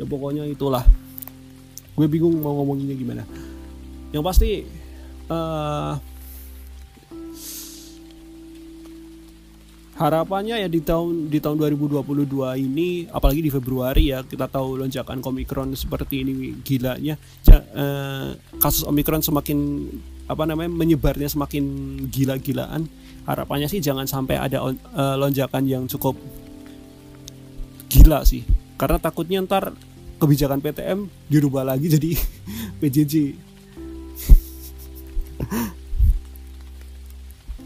Ya 0.00 0.04
pokoknya 0.08 0.48
itulah. 0.48 0.82
Gue 1.94 2.06
bingung 2.10 2.34
mau 2.42 2.56
ngomonginnya 2.58 2.96
gimana. 2.98 3.22
Yang 4.10 4.24
pasti 4.24 4.50
uh, 5.30 5.94
harapannya 9.94 10.58
ya 10.58 10.66
di 10.66 10.82
tahun 10.82 11.30
di 11.30 11.38
tahun 11.38 11.54
2022 11.54 12.02
ini 12.58 13.06
apalagi 13.14 13.46
di 13.46 13.50
Februari 13.50 14.10
ya 14.10 14.26
kita 14.26 14.50
tahu 14.50 14.82
lonjakan 14.82 15.22
Omikron 15.22 15.70
seperti 15.78 16.26
ini 16.26 16.58
gilanya 16.66 17.14
ja, 17.46 17.62
uh, 17.62 18.34
kasus 18.58 18.82
Omikron 18.82 19.22
semakin 19.22 19.86
apa 20.26 20.42
namanya 20.48 20.72
menyebarnya 20.72 21.28
semakin 21.30 21.64
gila-gilaan. 22.08 22.88
Harapannya 23.24 23.70
sih 23.70 23.80
jangan 23.80 24.04
sampai 24.04 24.36
ada 24.36 24.60
uh, 24.60 24.74
lonjakan 25.16 25.64
yang 25.64 25.84
cukup 25.88 26.18
gila 27.88 28.26
sih. 28.26 28.44
Karena 28.74 28.98
takutnya 28.98 29.40
ntar 29.46 29.72
kebijakan 30.18 30.58
PTM 30.58 31.06
dirubah 31.30 31.62
lagi 31.62 31.86
jadi 31.86 32.16
PJJ 32.80 33.14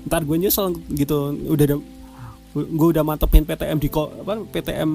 ntar 0.09 0.25
gue 0.25 0.37
nyesel 0.41 0.73
gitu 0.97 1.37
udah 1.53 1.65
ada 1.69 1.77
gue 2.65 2.89
udah 2.97 3.05
mantepin 3.05 3.45
PTM 3.45 3.79
di 3.79 3.89
apa 3.93 4.35
PTM 4.49 4.91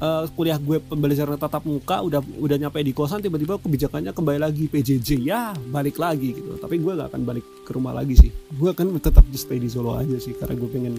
uh, 0.00 0.24
eh, 0.24 0.32
kuliah 0.32 0.58
gue 0.58 0.80
pembelajaran 0.80 1.36
tatap 1.36 1.62
muka 1.68 2.00
udah 2.00 2.20
udah 2.40 2.56
nyampe 2.56 2.80
di 2.80 2.92
kosan 2.96 3.20
tiba-tiba 3.20 3.60
kebijakannya 3.60 4.12
kembali 4.16 4.38
lagi 4.40 4.66
PJJ 4.66 5.08
ya 5.20 5.52
balik 5.70 6.00
lagi 6.00 6.34
gitu. 6.34 6.56
Tapi 6.56 6.80
gue 6.80 6.92
gak 6.96 7.12
akan 7.12 7.22
balik 7.22 7.44
ke 7.64 7.70
rumah 7.76 7.92
lagi 7.94 8.16
sih. 8.16 8.30
Gue 8.56 8.72
akan 8.72 8.98
tetap 8.98 9.24
di 9.28 9.38
stay 9.38 9.60
di 9.60 9.68
Solo 9.68 9.94
aja 9.94 10.16
sih 10.16 10.34
karena 10.34 10.56
gue 10.56 10.68
pengen 10.72 10.94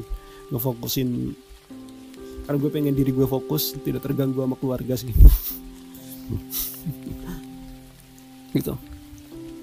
ngefokusin 0.54 1.34
karena 2.46 2.58
gue 2.58 2.72
pengen 2.74 2.94
diri 2.98 3.12
gue 3.14 3.28
fokus 3.28 3.76
tidak 3.82 4.06
terganggu 4.06 4.42
sama 4.42 4.56
keluarga 4.56 4.96
sih. 4.96 5.12
Gitu. 8.52 8.76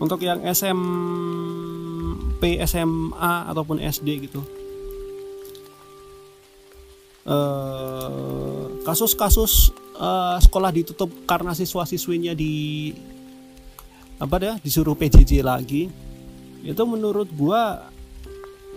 Untuk 0.00 0.24
yang 0.24 0.40
SMP 0.48 2.40
SMA 2.64 3.34
ataupun 3.52 3.84
SD 3.84 4.24
gitu 4.24 4.40
kasus-kasus 8.88 9.74
uh, 10.00 10.40
sekolah 10.40 10.72
ditutup 10.72 11.12
karena 11.28 11.52
siswa-siswinya 11.52 12.32
di 12.32 12.94
apa 14.18 14.34
deh 14.40 14.56
disuruh 14.64 14.96
PJJ 14.96 15.44
lagi. 15.44 15.92
Itu 16.64 16.82
menurut 16.88 17.30
gua 17.36 17.86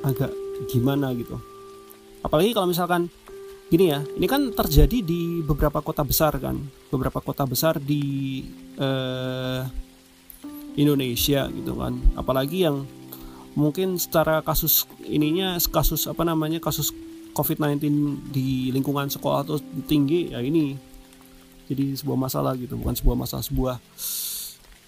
agak 0.05 0.29
gimana 0.69 1.15
gitu. 1.17 1.39
Apalagi 2.21 2.53
kalau 2.53 2.69
misalkan 2.69 3.09
gini 3.71 3.87
ya 3.87 4.03
ini 4.19 4.27
kan 4.27 4.51
terjadi 4.51 4.99
di 5.01 5.41
beberapa 5.41 5.81
kota 5.81 6.03
besar 6.05 6.35
kan. 6.37 6.59
Beberapa 6.91 7.23
kota 7.23 7.47
besar 7.47 7.79
di 7.79 8.43
uh, 8.77 9.63
Indonesia 10.77 11.49
gitu 11.49 11.73
kan. 11.79 11.97
Apalagi 12.13 12.67
yang 12.67 12.85
mungkin 13.57 13.97
secara 13.97 14.43
kasus 14.45 14.87
ininya 15.03 15.57
kasus 15.71 16.07
apa 16.07 16.23
namanya 16.23 16.61
kasus 16.63 16.93
COVID-19 17.31 17.81
di 18.31 18.69
lingkungan 18.75 19.07
sekolah 19.07 19.47
atau 19.47 19.57
tinggi 19.87 20.31
ya 20.35 20.43
ini 20.43 20.75
jadi 21.71 21.95
sebuah 21.95 22.19
masalah 22.19 22.53
gitu 22.59 22.75
bukan 22.75 22.95
sebuah 22.95 23.15
masalah 23.15 23.43
sebuah 23.47 23.75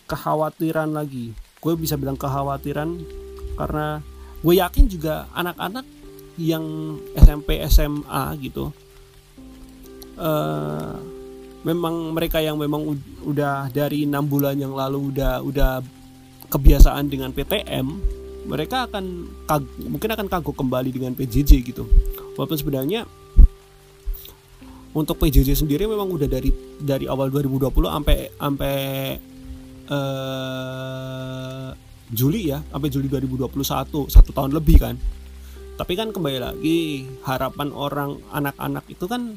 kekhawatiran 0.07 0.91
lagi. 0.91 1.31
Gue 1.63 1.79
bisa 1.79 1.95
bilang 1.95 2.19
kekhawatiran 2.19 2.99
karena 3.55 4.03
gue 4.43 4.53
yakin 4.59 4.85
juga 4.91 5.31
anak-anak 5.31 5.87
yang 6.35 6.97
SMP 7.15 7.61
SMA 7.69 8.23
gitu 8.41 8.73
uh, 10.17 10.97
memang 11.63 12.11
mereka 12.11 12.43
yang 12.43 12.59
memang 12.59 12.97
udah 13.23 13.71
dari 13.71 14.03
enam 14.03 14.27
bulan 14.27 14.57
yang 14.59 14.75
lalu 14.75 15.13
udah 15.15 15.39
udah 15.45 15.71
kebiasaan 16.51 17.07
dengan 17.07 17.31
PTM 17.31 17.87
mereka 18.43 18.91
akan 18.91 19.31
kag, 19.47 19.63
mungkin 19.87 20.09
akan 20.11 20.27
kagok 20.27 20.59
kembali 20.59 20.91
dengan 20.91 21.15
PJJ 21.15 21.51
gitu 21.63 21.87
walaupun 22.35 22.57
sebenarnya 22.57 23.05
untuk 24.93 25.17
PJJ 25.17 25.57
sendiri 25.57 25.89
memang 25.89 26.05
udah 26.05 26.29
dari 26.29 26.53
dari 26.77 27.09
awal 27.09 27.33
2020 27.33 27.73
sampai 27.73 28.17
sampai 28.37 28.77
uh, 29.89 31.69
Juli 32.13 32.53
ya 32.53 32.61
sampai 32.69 32.89
Juli 32.93 33.09
2021 33.09 33.57
satu 34.13 34.31
tahun 34.31 34.53
lebih 34.53 34.77
kan. 34.77 34.95
Tapi 35.73 35.93
kan 35.97 36.13
kembali 36.13 36.37
lagi 36.37 37.09
harapan 37.25 37.73
orang 37.73 38.21
anak-anak 38.29 38.85
itu 38.85 39.09
kan 39.09 39.33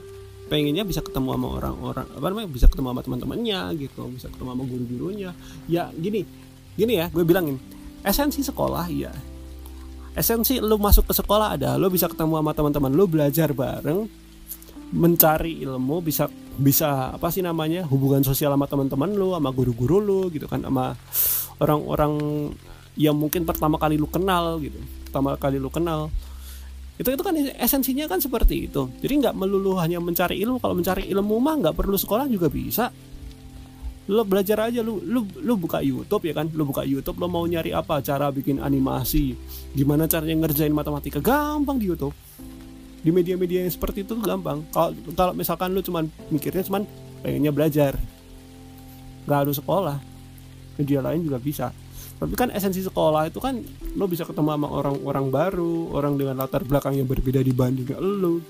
pengennya 0.52 0.84
bisa 0.84 1.00
ketemu 1.00 1.34
sama 1.34 1.48
orang-orang 1.56 2.06
apa 2.12 2.26
namanya 2.28 2.48
bisa 2.52 2.68
ketemu 2.68 2.92
sama 2.92 3.02
teman-temannya 3.02 3.60
gitu 3.80 4.02
bisa 4.12 4.28
ketemu 4.28 4.48
sama 4.52 4.64
guru-gurunya. 4.68 5.30
Ya 5.64 5.88
gini 5.96 6.28
gini 6.76 7.00
ya 7.00 7.08
gue 7.08 7.24
bilangin 7.24 7.56
esensi 8.04 8.44
sekolah 8.44 8.92
ya 8.92 9.10
esensi 10.16 10.58
lu 10.58 10.80
masuk 10.80 11.06
ke 11.06 11.14
sekolah 11.14 11.60
ada 11.60 11.76
lu 11.76 11.92
bisa 11.92 12.08
ketemu 12.08 12.40
sama 12.40 12.52
teman-teman 12.56 12.90
lu 12.90 13.04
belajar 13.04 13.52
bareng 13.52 14.08
mencari 14.96 15.60
ilmu 15.66 16.00
bisa 16.00 16.30
bisa 16.56 17.12
apa 17.12 17.28
sih 17.28 17.44
namanya 17.44 17.84
hubungan 17.84 18.24
sosial 18.24 18.56
sama 18.56 18.64
teman-teman 18.64 19.12
lu 19.12 19.36
sama 19.36 19.52
guru-guru 19.52 20.00
lu 20.00 20.20
gitu 20.32 20.48
kan 20.48 20.64
sama 20.64 20.96
orang-orang 21.60 22.12
yang 22.96 23.12
mungkin 23.16 23.44
pertama 23.44 23.76
kali 23.76 24.00
lu 24.00 24.08
kenal 24.08 24.56
gitu. 24.58 24.80
Pertama 25.08 25.36
kali 25.36 25.60
lu 25.60 25.68
kenal. 25.68 26.08
Itu 26.96 27.12
itu 27.12 27.20
kan 27.20 27.36
esensinya 27.60 28.08
kan 28.08 28.24
seperti 28.24 28.72
itu. 28.72 28.88
Jadi 29.04 29.12
nggak 29.20 29.36
melulu 29.36 29.76
hanya 29.76 30.00
mencari 30.00 30.40
ilmu 30.40 30.56
kalau 30.64 30.72
mencari 30.72 31.04
ilmu 31.12 31.36
mah 31.36 31.54
nggak 31.60 31.76
perlu 31.76 32.00
sekolah 32.00 32.24
juga 32.24 32.48
bisa 32.48 32.88
lo 34.06 34.22
belajar 34.22 34.70
aja 34.70 34.86
lu 34.86 35.02
lu 35.02 35.26
lu 35.42 35.54
buka 35.58 35.82
YouTube 35.82 36.30
ya 36.30 36.34
kan? 36.34 36.46
Lu 36.54 36.62
buka 36.62 36.86
YouTube 36.86 37.18
lo 37.18 37.26
mau 37.26 37.42
nyari 37.42 37.74
apa? 37.74 37.98
Cara 38.02 38.30
bikin 38.30 38.62
animasi. 38.62 39.34
Gimana 39.74 40.06
caranya 40.06 40.46
ngerjain 40.46 40.70
matematika? 40.70 41.18
Gampang 41.18 41.78
di 41.82 41.90
YouTube. 41.90 42.14
Di 43.02 43.10
media-media 43.14 43.66
yang 43.66 43.70
seperti 43.70 44.06
itu 44.06 44.14
gampang. 44.22 44.62
Kalau 44.70 44.94
kalau 45.14 45.32
misalkan 45.34 45.74
lu 45.74 45.82
cuman 45.82 46.06
mikirnya 46.30 46.62
cuman 46.66 46.86
pengennya 47.22 47.50
belajar. 47.50 47.92
Nggak 49.26 49.38
harus 49.42 49.56
sekolah. 49.58 49.98
Media 50.78 51.02
lain 51.02 51.26
juga 51.26 51.38
bisa. 51.42 51.66
Tapi 52.16 52.32
kan 52.32 52.48
esensi 52.54 52.80
sekolah 52.80 53.28
itu 53.28 53.42
kan 53.42 53.60
lo 53.98 54.08
bisa 54.08 54.24
ketemu 54.24 54.56
sama 54.56 54.68
orang-orang 54.72 55.26
baru 55.28 55.92
orang 55.92 56.16
dengan 56.16 56.40
latar 56.40 56.64
belakang 56.64 56.96
yang 56.96 57.04
berbeda 57.04 57.44
dibanding 57.44 57.92
lo 58.00 58.40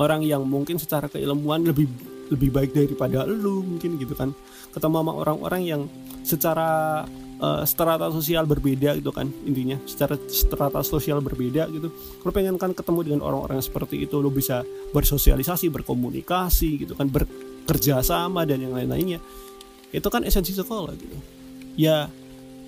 orang 0.00 0.24
yang 0.24 0.40
mungkin 0.48 0.80
secara 0.80 1.08
keilmuan 1.12 1.66
lebih 1.66 1.88
lebih 2.32 2.48
baik 2.48 2.72
daripada 2.72 3.28
lu 3.28 3.60
mungkin 3.60 4.00
gitu 4.00 4.16
kan. 4.16 4.32
Ketemu 4.72 5.04
sama 5.04 5.12
orang-orang 5.12 5.62
yang 5.68 5.82
secara 6.24 7.04
uh, 7.42 7.62
strata 7.68 8.08
sosial 8.08 8.48
berbeda 8.48 8.96
gitu 8.96 9.12
kan 9.12 9.28
intinya. 9.44 9.76
Secara 9.84 10.16
strata 10.32 10.80
sosial 10.80 11.20
berbeda 11.20 11.68
gitu. 11.68 11.92
Lu 12.24 12.30
pengen 12.32 12.56
kan 12.56 12.72
ketemu 12.72 13.04
dengan 13.04 13.20
orang-orang 13.28 13.60
seperti 13.60 14.00
itu 14.00 14.16
lu 14.24 14.32
bisa 14.32 14.64
bersosialisasi 14.96 15.68
berkomunikasi 15.68 16.88
gitu 16.88 16.96
kan 16.96 17.12
bekerja 17.12 18.00
sama 18.00 18.48
dan 18.48 18.64
yang 18.64 18.72
lain-lainnya. 18.72 19.20
Itu 19.92 20.08
kan 20.08 20.24
esensi 20.24 20.56
sekolah 20.56 20.96
gitu. 20.96 21.16
Ya 21.76 22.08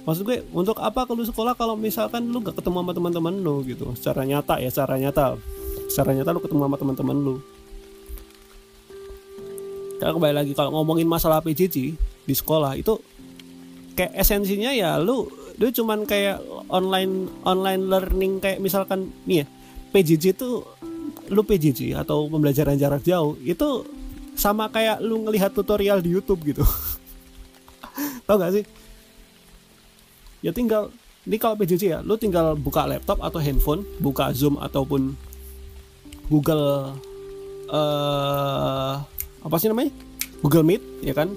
maksud 0.04 0.28
gue 0.28 0.44
untuk 0.52 0.76
apa 0.84 1.08
kalau 1.08 1.24
sekolah 1.24 1.56
kalau 1.56 1.80
misalkan 1.80 2.28
lu 2.28 2.44
gak 2.44 2.60
ketemu 2.60 2.84
sama 2.84 2.92
teman-teman 2.92 3.34
lu 3.40 3.64
gitu? 3.64 3.96
Secara 3.96 4.28
nyata 4.28 4.60
ya 4.60 4.68
secara 4.68 5.00
nyata. 5.00 5.40
Secara 5.88 6.12
nyata 6.12 6.36
lu 6.36 6.44
ketemu 6.44 6.68
sama 6.68 6.76
teman-teman 6.76 7.16
lu 7.16 7.34
kalau 10.04 10.20
kembali 10.20 10.36
lagi 10.36 10.52
kalau 10.52 10.68
ngomongin 10.76 11.08
masalah 11.08 11.40
PJJ 11.40 11.96
di 12.28 12.34
sekolah 12.36 12.76
itu 12.76 13.00
kayak 13.96 14.12
esensinya 14.20 14.68
ya 14.68 15.00
lu 15.00 15.32
lu 15.56 15.72
cuman 15.72 16.04
kayak 16.04 16.44
online 16.68 17.32
online 17.48 17.88
learning 17.88 18.36
kayak 18.36 18.60
misalkan 18.60 19.08
nih 19.24 19.40
ya 19.40 19.46
PJJ 19.96 20.36
itu 20.36 20.60
lu 21.32 21.40
PJJ 21.40 21.96
atau 21.96 22.28
pembelajaran 22.28 22.76
jarak 22.76 23.00
jauh 23.00 23.32
itu 23.40 23.88
sama 24.36 24.68
kayak 24.68 25.00
lu 25.00 25.24
ngelihat 25.24 25.56
tutorial 25.56 26.04
di 26.04 26.12
YouTube 26.12 26.44
gitu. 26.52 26.60
Tau 28.28 28.36
gak 28.36 28.60
sih? 28.60 28.64
Ya 30.44 30.52
tinggal 30.52 30.92
ini 31.24 31.40
kalau 31.40 31.56
PJJ 31.56 31.82
ya 31.88 31.98
lu 32.04 32.20
tinggal 32.20 32.52
buka 32.60 32.84
laptop 32.84 33.24
atau 33.24 33.40
handphone 33.40 33.88
buka 34.04 34.36
Zoom 34.36 34.60
ataupun 34.60 35.16
Google 36.28 36.92
uh, 37.72 39.00
apa 39.44 39.60
sih 39.60 39.68
namanya? 39.68 39.92
Google 40.40 40.64
Meet 40.64 40.82
ya 41.04 41.12
kan? 41.12 41.28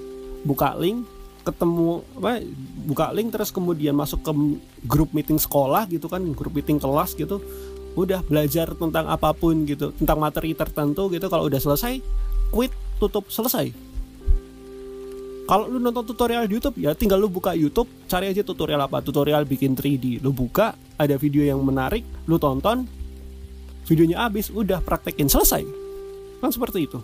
Buka 0.42 0.72
link 0.80 1.04
ketemu 1.48 2.04
apa 2.20 2.44
buka 2.84 3.08
link 3.16 3.32
terus 3.32 3.48
kemudian 3.48 3.96
masuk 3.96 4.20
ke 4.20 4.32
grup 4.84 5.16
meeting 5.16 5.40
sekolah 5.40 5.88
gitu 5.88 6.04
kan 6.04 6.20
grup 6.32 6.56
meeting 6.56 6.80
kelas 6.80 7.12
gitu. 7.16 7.40
Udah 7.96 8.24
belajar 8.24 8.72
tentang 8.76 9.08
apa 9.08 9.32
pun 9.32 9.64
gitu 9.68 9.92
tentang 9.96 10.20
materi 10.20 10.52
tertentu 10.56 11.08
gitu. 11.12 11.28
Kalau 11.28 11.48
udah 11.48 11.60
selesai 11.60 12.00
quit 12.52 12.72
tutup 12.96 13.28
selesai. 13.28 13.72
Kalau 15.48 15.64
lu 15.64 15.80
nonton 15.80 16.04
tutorial 16.04 16.44
di 16.44 16.60
YouTube 16.60 16.76
ya 16.76 16.92
tinggal 16.92 17.16
lu 17.16 17.32
buka 17.32 17.56
YouTube 17.56 17.88
cari 18.04 18.28
aja 18.28 18.44
tutorial 18.44 18.84
apa? 18.84 19.00
Tutorial 19.00 19.48
bikin 19.48 19.72
3D 19.72 20.20
lu 20.20 20.32
buka 20.32 20.76
ada 21.00 21.16
video 21.16 21.40
yang 21.44 21.60
menarik 21.64 22.04
lu 22.28 22.36
tonton 22.36 22.84
videonya 23.88 24.28
habis 24.28 24.52
udah 24.52 24.84
praktekin 24.84 25.32
selesai. 25.32 25.64
Kan 26.44 26.52
seperti 26.52 26.84
itu 26.84 27.00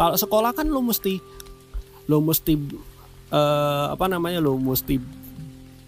kalau 0.00 0.16
sekolah 0.16 0.56
kan 0.56 0.64
lo 0.64 0.80
mesti 0.80 1.20
lo 2.08 2.24
mesti 2.24 2.56
uh, 3.36 3.92
apa 3.92 4.08
namanya 4.08 4.40
lo 4.40 4.56
mesti 4.56 4.96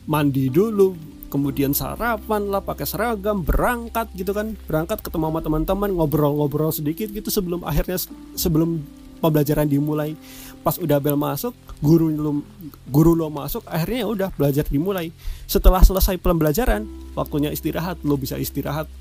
mandi 0.04 0.52
dulu 0.52 0.92
kemudian 1.32 1.72
sarapan 1.72 2.52
lah 2.52 2.60
pakai 2.60 2.84
seragam 2.84 3.40
berangkat 3.40 4.12
gitu 4.12 4.36
kan. 4.36 4.52
Berangkat 4.68 5.00
ketemu 5.00 5.32
sama 5.32 5.40
teman-teman 5.40 5.96
ngobrol-ngobrol 5.96 6.68
sedikit 6.68 7.08
gitu 7.08 7.32
sebelum 7.32 7.64
akhirnya 7.64 7.96
sebelum 8.36 8.84
pembelajaran 9.24 9.64
dimulai. 9.64 10.12
Pas 10.60 10.76
udah 10.76 11.00
bel 11.00 11.16
masuk 11.16 11.56
guru 11.80 12.12
lo 12.12 12.44
guru 12.92 13.16
lo 13.16 13.32
masuk 13.32 13.64
akhirnya 13.64 14.04
ya 14.04 14.08
udah 14.12 14.28
belajar 14.36 14.68
dimulai. 14.68 15.08
Setelah 15.48 15.80
selesai 15.80 16.20
pembelajaran 16.20 16.84
waktunya 17.16 17.48
istirahat 17.48 18.04
lo 18.04 18.20
bisa 18.20 18.36
istirahat 18.36 18.92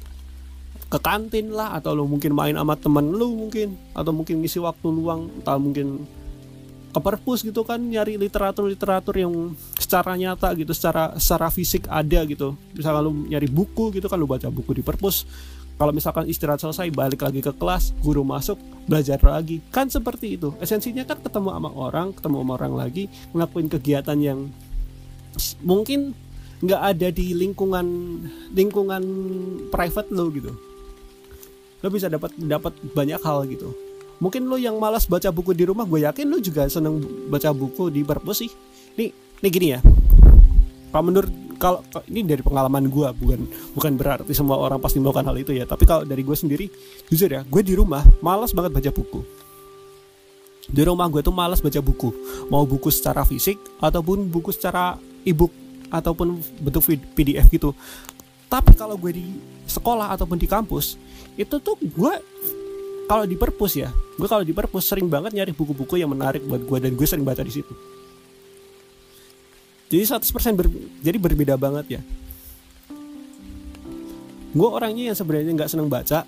ke 0.92 1.00
kantin 1.00 1.56
lah 1.56 1.72
atau 1.80 1.96
lu 1.96 2.04
mungkin 2.04 2.36
main 2.36 2.52
sama 2.52 2.76
temen 2.76 3.16
lu 3.16 3.32
mungkin 3.48 3.80
atau 3.96 4.12
mungkin 4.12 4.44
ngisi 4.44 4.60
waktu 4.60 4.88
luang 4.92 5.32
atau 5.40 5.56
mungkin 5.56 6.04
ke 6.92 7.00
perpus 7.00 7.48
gitu 7.48 7.64
kan 7.64 7.80
nyari 7.80 8.20
literatur-literatur 8.20 9.16
yang 9.16 9.56
secara 9.80 10.20
nyata 10.20 10.52
gitu 10.60 10.76
secara 10.76 11.16
secara 11.16 11.48
fisik 11.48 11.88
ada 11.88 12.28
gitu. 12.28 12.60
Misalkan 12.76 13.02
lu 13.08 13.12
nyari 13.32 13.48
buku 13.48 13.96
gitu 13.96 14.12
kan 14.12 14.20
lu 14.20 14.28
baca 14.28 14.52
buku 14.52 14.76
di 14.76 14.84
perpus 14.84 15.24
kalau 15.80 15.96
misalkan 15.96 16.28
istirahat 16.28 16.60
selesai 16.60 16.92
balik 16.92 17.24
lagi 17.24 17.40
ke 17.40 17.56
kelas 17.56 17.96
guru 18.04 18.28
masuk 18.28 18.60
belajar 18.92 19.18
lagi. 19.24 19.64
Kan 19.72 19.88
seperti 19.88 20.36
itu. 20.36 20.52
Esensinya 20.60 21.08
kan 21.08 21.24
ketemu 21.24 21.56
sama 21.56 21.72
orang 21.72 22.12
ketemu 22.12 22.36
sama 22.44 22.52
orang 22.60 22.74
lagi 22.76 23.08
ngelakuin 23.32 23.68
kegiatan 23.72 24.20
yang 24.20 24.40
mungkin 25.64 26.12
nggak 26.62 26.82
ada 26.82 27.08
di 27.10 27.34
lingkungan 27.34 27.86
lingkungan 28.54 29.04
private 29.74 30.10
lo 30.14 30.30
gitu. 30.30 30.54
Lo 31.82 31.88
bisa 31.90 32.06
dapat 32.06 32.38
dapat 32.38 32.74
banyak 32.94 33.22
hal 33.22 33.50
gitu. 33.50 33.74
Mungkin 34.22 34.46
lo 34.46 34.62
yang 34.62 34.78
malas 34.78 35.10
baca 35.10 35.34
buku 35.34 35.58
di 35.58 35.66
rumah 35.66 35.90
gue 35.90 36.06
yakin 36.06 36.30
lo 36.30 36.38
juga 36.38 36.70
seneng 36.70 37.02
baca 37.34 37.50
buku 37.50 37.90
di 37.90 38.06
perpus 38.06 38.46
sih. 38.46 38.52
Nih 38.94 39.10
nih 39.42 39.50
gini 39.50 39.68
ya. 39.74 39.80
Kalau 40.94 41.04
menurut 41.10 41.34
kalau 41.58 41.82
ini 42.06 42.22
dari 42.26 42.46
pengalaman 42.46 42.86
gue 42.86 43.08
bukan 43.18 43.42
bukan 43.74 43.92
berarti 43.98 44.34
semua 44.38 44.62
orang 44.62 44.78
pasti 44.78 45.02
melakukan 45.02 45.34
hal 45.34 45.38
itu 45.42 45.58
ya. 45.58 45.66
Tapi 45.66 45.90
kalau 45.90 46.06
dari 46.06 46.22
gue 46.22 46.38
sendiri 46.38 46.70
jujur 47.10 47.30
ya 47.34 47.42
gue 47.42 47.62
di 47.66 47.74
rumah 47.74 48.06
malas 48.22 48.54
banget 48.54 48.70
baca 48.70 48.92
buku. 48.94 49.26
Di 50.70 50.86
rumah 50.86 51.10
gue 51.10 51.26
tuh 51.26 51.34
malas 51.34 51.58
baca 51.58 51.82
buku. 51.82 52.14
Mau 52.54 52.70
buku 52.70 52.94
secara 52.94 53.26
fisik 53.26 53.58
ataupun 53.82 54.30
buku 54.30 54.54
secara 54.54 55.02
ebook 55.26 55.50
ataupun 55.92 56.40
bentuk 56.64 56.88
PDF 57.14 57.46
gitu. 57.52 57.76
Tapi 58.48 58.76
kalau 58.76 58.96
gue 58.96 59.12
di 59.12 59.26
sekolah 59.68 60.12
ataupun 60.16 60.36
di 60.40 60.48
kampus 60.48 60.96
itu 61.40 61.56
tuh 61.64 61.80
gue 61.80 62.14
kalau 63.08 63.24
di 63.24 63.40
perpus 63.40 63.80
ya 63.80 63.88
gue 63.92 64.28
kalau 64.28 64.44
di 64.44 64.52
perpus 64.52 64.84
sering 64.88 65.08
banget 65.08 65.32
nyari 65.32 65.56
buku-buku 65.56 65.96
yang 65.96 66.12
menarik 66.12 66.44
buat 66.44 66.60
gue 66.64 66.78
dan 66.84 66.92
gue 66.96 67.08
sering 67.08 67.24
baca 67.24 67.44
di 67.44 67.54
situ. 67.54 67.72
Jadi 69.92 70.08
100% 70.08 70.56
ber, 70.56 70.72
jadi 71.04 71.18
berbeda 71.20 71.60
banget 71.60 72.00
ya. 72.00 72.02
Gue 74.52 74.68
orangnya 74.68 75.12
yang 75.12 75.18
sebenarnya 75.20 75.52
nggak 75.52 75.72
seneng 75.72 75.92
baca. 75.92 76.24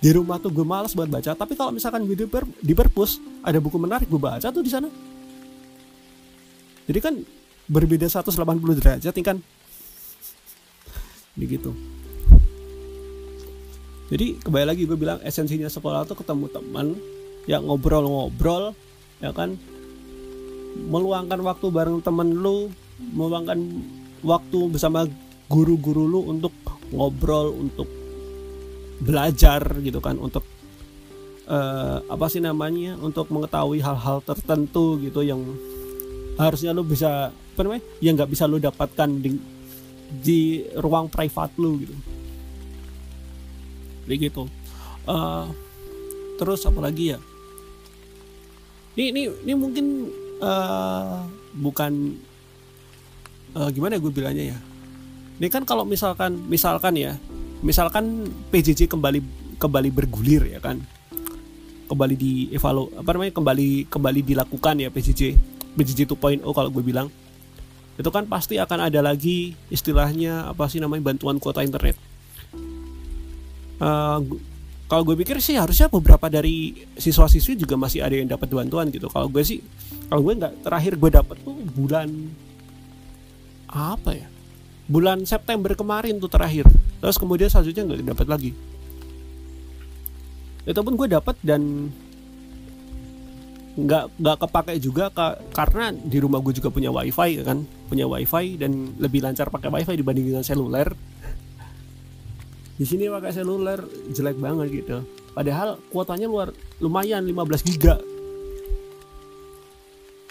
Di 0.00 0.08
rumah 0.16 0.40
tuh 0.40 0.48
gue 0.48 0.64
malas 0.64 0.96
buat 0.96 1.08
baca. 1.08 1.36
Tapi 1.36 1.52
kalau 1.52 1.76
misalkan 1.76 2.08
gue 2.08 2.16
di, 2.16 2.24
per, 2.24 2.48
di 2.48 2.72
perpus 2.72 3.20
ada 3.44 3.60
buku 3.60 3.76
menarik 3.76 4.08
gue 4.08 4.20
baca 4.20 4.48
tuh 4.48 4.64
di 4.64 4.72
sana. 4.72 4.88
Jadi 6.88 6.98
kan 7.04 7.14
berbeda 7.70 8.10
180 8.10 8.34
derajat 8.82 9.14
kan? 9.22 9.38
Begitu. 11.38 11.70
Jadi 14.10 14.42
kembali 14.42 14.66
lagi 14.66 14.82
gue 14.90 14.98
bilang 14.98 15.22
esensinya 15.22 15.70
sekolah 15.70 16.02
tuh 16.02 16.18
ketemu 16.18 16.50
teman 16.50 16.98
yang 17.46 17.62
ngobrol-ngobrol 17.62 18.74
ya 19.22 19.30
kan? 19.30 19.54
Meluangkan 20.90 21.38
waktu 21.46 21.70
bareng 21.70 22.02
temen 22.02 22.34
lu 22.34 22.74
meluangkan 23.14 23.58
waktu 24.26 24.58
bersama 24.68 25.06
guru-guru 25.46 26.10
lu 26.10 26.20
untuk 26.26 26.52
ngobrol 26.90 27.54
untuk 27.54 27.86
belajar 29.00 29.62
gitu 29.80 30.02
kan 30.02 30.20
untuk 30.20 30.44
uh, 31.48 32.04
apa 32.04 32.26
sih 32.28 32.42
namanya 32.44 33.00
untuk 33.00 33.32
mengetahui 33.32 33.80
hal-hal 33.80 34.20
tertentu 34.20 35.00
gitu 35.00 35.24
yang 35.24 35.40
harusnya 36.40 36.72
lu 36.72 36.82
bisa 36.82 37.28
apa 37.28 37.60
namanya 37.60 37.84
yang 38.00 38.16
nggak 38.16 38.30
bisa 38.32 38.48
lu 38.48 38.56
dapatkan 38.56 39.08
di, 39.20 39.36
di 40.08 40.40
ruang 40.80 41.12
private 41.12 41.54
lu 41.60 41.84
gitu. 41.84 41.96
Begitu 44.08 44.48
uh, 45.06 45.44
terus 46.40 46.64
apa 46.64 46.80
lagi 46.80 47.14
ya? 47.16 47.18
Ini 48.96 49.04
ini 49.14 49.22
ini 49.46 49.52
mungkin 49.54 49.86
uh, 50.42 51.24
bukan 51.56 51.92
uh, 53.54 53.68
gimana 53.70 53.96
ya 53.96 54.00
gue 54.00 54.12
bilangnya 54.12 54.44
ya? 54.56 54.58
Ini 55.40 55.48
kan 55.48 55.64
kalau 55.64 55.88
misalkan 55.88 56.36
misalkan 56.48 56.96
ya 56.96 57.16
misalkan 57.60 58.28
PJJ 58.52 58.88
kembali 58.88 59.20
kembali 59.60 59.88
bergulir 59.92 60.48
ya 60.48 60.60
kan? 60.60 60.80
Kembali 61.90 62.14
di 62.14 62.32
evalu 62.54 62.88
apa 62.96 63.10
namanya 63.12 63.32
kembali 63.34 63.90
kembali 63.90 64.20
dilakukan 64.22 64.74
ya 64.78 64.88
PJJ 64.88 65.22
PJJ 65.76 66.10
2.0 66.10 66.42
kalau 66.42 66.70
gue 66.72 66.82
bilang 66.82 67.08
itu 68.00 68.08
kan 68.08 68.24
pasti 68.24 68.56
akan 68.56 68.88
ada 68.88 69.04
lagi 69.04 69.52
istilahnya 69.68 70.48
apa 70.48 70.64
sih 70.72 70.80
namanya 70.80 71.12
bantuan 71.12 71.36
kuota 71.36 71.60
internet. 71.60 72.00
Uh, 73.80 74.20
kalau 74.88 75.04
gue 75.04 75.20
pikir 75.20 75.36
sih 75.38 75.54
harusnya 75.54 75.86
beberapa 75.86 76.26
dari 76.26 76.82
siswa-siswi 76.96 77.60
juga 77.60 77.76
masih 77.76 78.00
ada 78.00 78.16
yang 78.16 78.26
dapat 78.26 78.48
bantuan 78.50 78.88
gitu. 78.88 79.06
Kalau 79.12 79.28
gue 79.28 79.44
sih 79.44 79.60
kalau 80.08 80.24
gue 80.24 80.34
nggak 80.34 80.64
terakhir 80.64 80.92
gue 80.96 81.10
dapat 81.12 81.36
tuh 81.44 81.54
bulan 81.76 82.08
apa 83.70 84.16
ya? 84.16 84.26
Bulan 84.90 85.22
September 85.28 85.76
kemarin 85.76 86.18
tuh 86.18 86.32
terakhir. 86.32 86.66
Terus 87.04 87.16
kemudian 87.20 87.52
selanjutnya 87.52 87.84
nggak 87.86 88.16
dapat 88.16 88.26
lagi. 88.26 88.50
Itu 90.64 90.80
pun 90.80 90.96
gue 90.96 91.08
dapat 91.08 91.36
dan 91.44 91.92
nggak 93.78 94.18
nggak 94.18 94.36
kepake 94.46 94.74
juga 94.82 95.14
ka, 95.14 95.38
karena 95.54 95.94
di 95.94 96.18
rumah 96.18 96.42
gue 96.42 96.54
juga 96.56 96.74
punya 96.74 96.90
wifi 96.90 97.38
kan? 97.46 97.62
Punya 97.86 98.10
wifi 98.10 98.58
dan 98.58 98.94
lebih 98.98 99.22
lancar 99.22 99.46
pakai 99.46 99.70
wifi 99.70 99.94
dibanding 99.94 100.34
dengan 100.34 100.44
seluler. 100.46 100.90
Di 102.80 102.88
sini 102.88 103.06
pakai 103.12 103.30
seluler 103.30 103.84
jelek 104.10 104.40
banget 104.40 104.66
gitu. 104.72 105.04
Padahal 105.36 105.78
kuotanya 105.92 106.26
luar 106.26 106.48
lumayan 106.82 107.22
15 107.22 107.68
giga. 107.70 108.00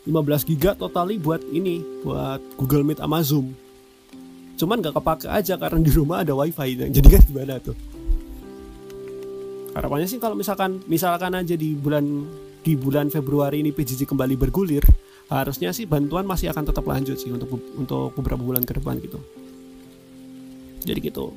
15 0.10 0.50
giga 0.50 0.74
totali 0.74 1.22
buat 1.22 1.46
ini 1.54 2.04
buat 2.04 2.42
Google 2.58 2.84
Meet 2.84 3.00
sama 3.00 3.22
Zoom. 3.22 3.54
Cuman 4.60 4.84
gak 4.84 4.98
kepake 4.98 5.32
aja 5.32 5.56
karena 5.56 5.80
di 5.80 5.92
rumah 5.94 6.26
ada 6.26 6.36
wifi 6.36 6.76
jadi 6.76 7.08
kan 7.08 7.24
gimana 7.24 7.56
tuh? 7.64 7.78
Harapannya 9.72 10.10
sih 10.10 10.20
kalau 10.20 10.36
misalkan 10.36 10.84
misalkan 10.90 11.32
aja 11.38 11.56
di 11.56 11.78
bulan 11.78 12.28
di 12.60 12.76
bulan 12.76 13.08
Februari 13.08 13.64
ini 13.64 13.72
PJJ 13.72 14.04
kembali 14.10 14.36
bergulir 14.36 14.84
harusnya 15.30 15.70
sih 15.70 15.86
bantuan 15.86 16.26
masih 16.26 16.50
akan 16.50 16.66
tetap 16.66 16.84
lanjut 16.90 17.16
sih 17.16 17.30
untuk 17.30 17.54
untuk 17.78 18.18
beberapa 18.18 18.42
bulan 18.42 18.66
ke 18.66 18.74
depan 18.76 18.98
gitu. 18.98 19.22
Jadi 20.84 21.00
gitu. 21.06 21.32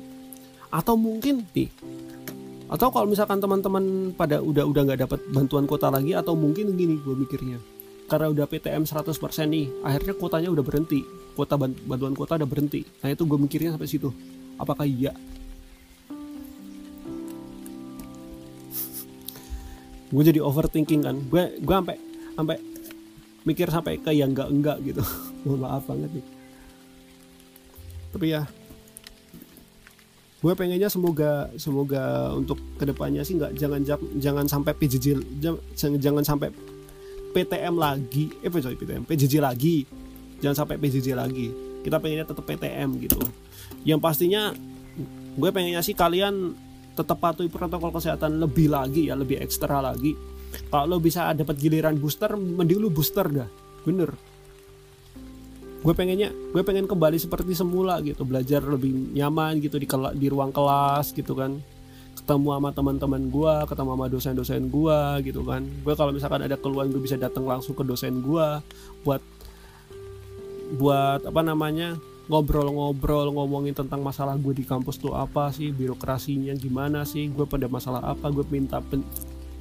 Atau 0.73 0.97
mungkin 0.97 1.45
nih 1.53 1.69
atau 2.73 2.89
kalau 2.89 3.05
misalkan 3.05 3.37
teman-teman 3.37 4.17
pada 4.17 4.41
udah 4.41 4.65
udah 4.65 4.81
nggak 4.81 4.99
dapat 5.05 5.19
bantuan 5.29 5.69
kota 5.69 5.93
lagi 5.93 6.17
atau 6.17 6.33
mungkin 6.33 6.73
gini 6.73 6.97
gue 6.97 7.13
mikirnya 7.13 7.61
karena 8.09 8.33
udah 8.33 8.49
PTM 8.49 8.89
100% 8.89 9.13
nih 9.45 9.69
akhirnya 9.85 10.17
kuotanya 10.17 10.49
udah 10.49 10.65
berhenti 10.65 11.05
kuota 11.37 11.53
bantuan 11.61 12.13
kuota 12.17 12.37
udah 12.41 12.49
berhenti. 12.49 12.81
Nah 13.05 13.13
itu 13.13 13.25
gue 13.25 13.37
mikirnya 13.37 13.77
sampai 13.77 13.89
situ. 13.89 14.09
Apakah 14.57 14.89
iya 14.89 15.13
gue 20.13 20.23
jadi 20.29 20.39
overthinking 20.45 21.01
kan. 21.01 21.15
Gue 21.25 21.57
gue 21.57 21.73
sampai 21.73 21.97
sampai 22.37 22.57
mikir 23.43 23.67
sampai 23.67 23.97
ke 23.97 24.13
yang 24.13 24.31
enggak 24.31 24.49
enggak 24.53 24.77
gitu. 24.85 25.01
Mohon 25.43 25.59
maaf 25.65 25.83
banget 25.89 26.09
nih. 26.13 26.25
Tapi 28.13 28.25
ya 28.29 28.43
gue 30.43 30.53
pengennya 30.59 30.91
semoga 30.91 31.47
semoga 31.55 32.35
untuk 32.35 32.59
ke 32.75 32.83
depannya 32.83 33.23
sih 33.23 33.39
nggak 33.39 33.55
jangan 33.55 33.79
jangan 34.19 34.43
sampai 34.43 34.75
PJJ 34.75 35.39
jangan, 35.39 35.97
jangan 35.97 36.23
sampai 36.23 36.51
PTM 37.33 37.75
lagi. 37.79 38.29
Eh 38.45 38.51
sorry 38.53 38.77
PTM 38.77 39.09
PJJ 39.09 39.41
lagi. 39.41 39.87
Jangan 40.43 40.67
sampai 40.67 40.75
PJJ 40.77 41.15
lagi. 41.17 41.49
Kita 41.81 41.97
pengennya 41.97 42.27
tetap 42.27 42.45
PTM 42.45 43.01
gitu. 43.01 43.17
Yang 43.87 43.99
pastinya 44.03 44.53
gue 45.33 45.49
pengennya 45.49 45.81
sih 45.81 45.97
kalian 45.97 46.53
tetap 46.93 47.17
patuhi 47.17 47.49
protokol 47.49 47.89
kesehatan 47.89 48.37
lebih 48.37 48.69
lagi 48.69 49.09
ya 49.09 49.17
lebih 49.17 49.41
ekstra 49.41 49.81
lagi. 49.81 50.13
Kalau 50.69 50.85
lo 50.85 50.97
bisa 51.01 51.33
dapat 51.33 51.57
giliran 51.57 51.97
booster 51.97 52.37
mending 52.37 52.77
lu 52.77 52.93
booster 52.93 53.25
dah. 53.25 53.49
Bener. 53.83 54.13
Gue 55.83 55.91
pengennya 55.91 56.31
gue 56.31 56.61
pengen 56.63 56.85
kembali 56.85 57.17
seperti 57.17 57.57
semula 57.57 57.99
gitu. 58.05 58.23
Belajar 58.23 58.61
lebih 58.61 59.17
nyaman 59.17 59.57
gitu 59.59 59.81
di 59.81 59.89
di 60.15 60.27
ruang 60.29 60.53
kelas 60.53 61.11
gitu 61.17 61.33
kan. 61.33 61.57
Ketemu 62.13 62.49
sama 62.55 62.69
teman-teman 62.71 63.21
gue 63.33 63.53
ketemu 63.67 63.89
sama 63.97 64.05
dosen-dosen 64.07 64.63
gue 64.69 64.99
gitu 65.25 65.41
kan. 65.41 65.65
Gue 65.81 65.93
kalau 65.97 66.13
misalkan 66.13 66.45
ada 66.45 66.55
keluhan 66.55 66.93
gue 66.93 67.01
bisa 67.01 67.17
datang 67.17 67.49
langsung 67.49 67.73
ke 67.73 67.81
dosen 67.81 68.21
gue 68.21 68.47
buat 69.01 69.19
buat 70.77 71.25
apa 71.25 71.41
namanya 71.41 71.97
ngobrol-ngobrol 72.31 73.35
ngomongin 73.35 73.75
tentang 73.75 73.99
masalah 73.99 74.39
gue 74.39 74.55
di 74.55 74.63
kampus 74.63 74.95
tuh 74.95 75.11
apa 75.11 75.51
sih 75.51 75.75
birokrasinya 75.75 76.55
gimana 76.55 77.03
sih 77.03 77.27
gue 77.27 77.43
pada 77.43 77.67
masalah 77.67 77.99
apa 77.99 78.31
gue 78.31 78.47
minta 78.47 78.79
pen, 78.79 79.03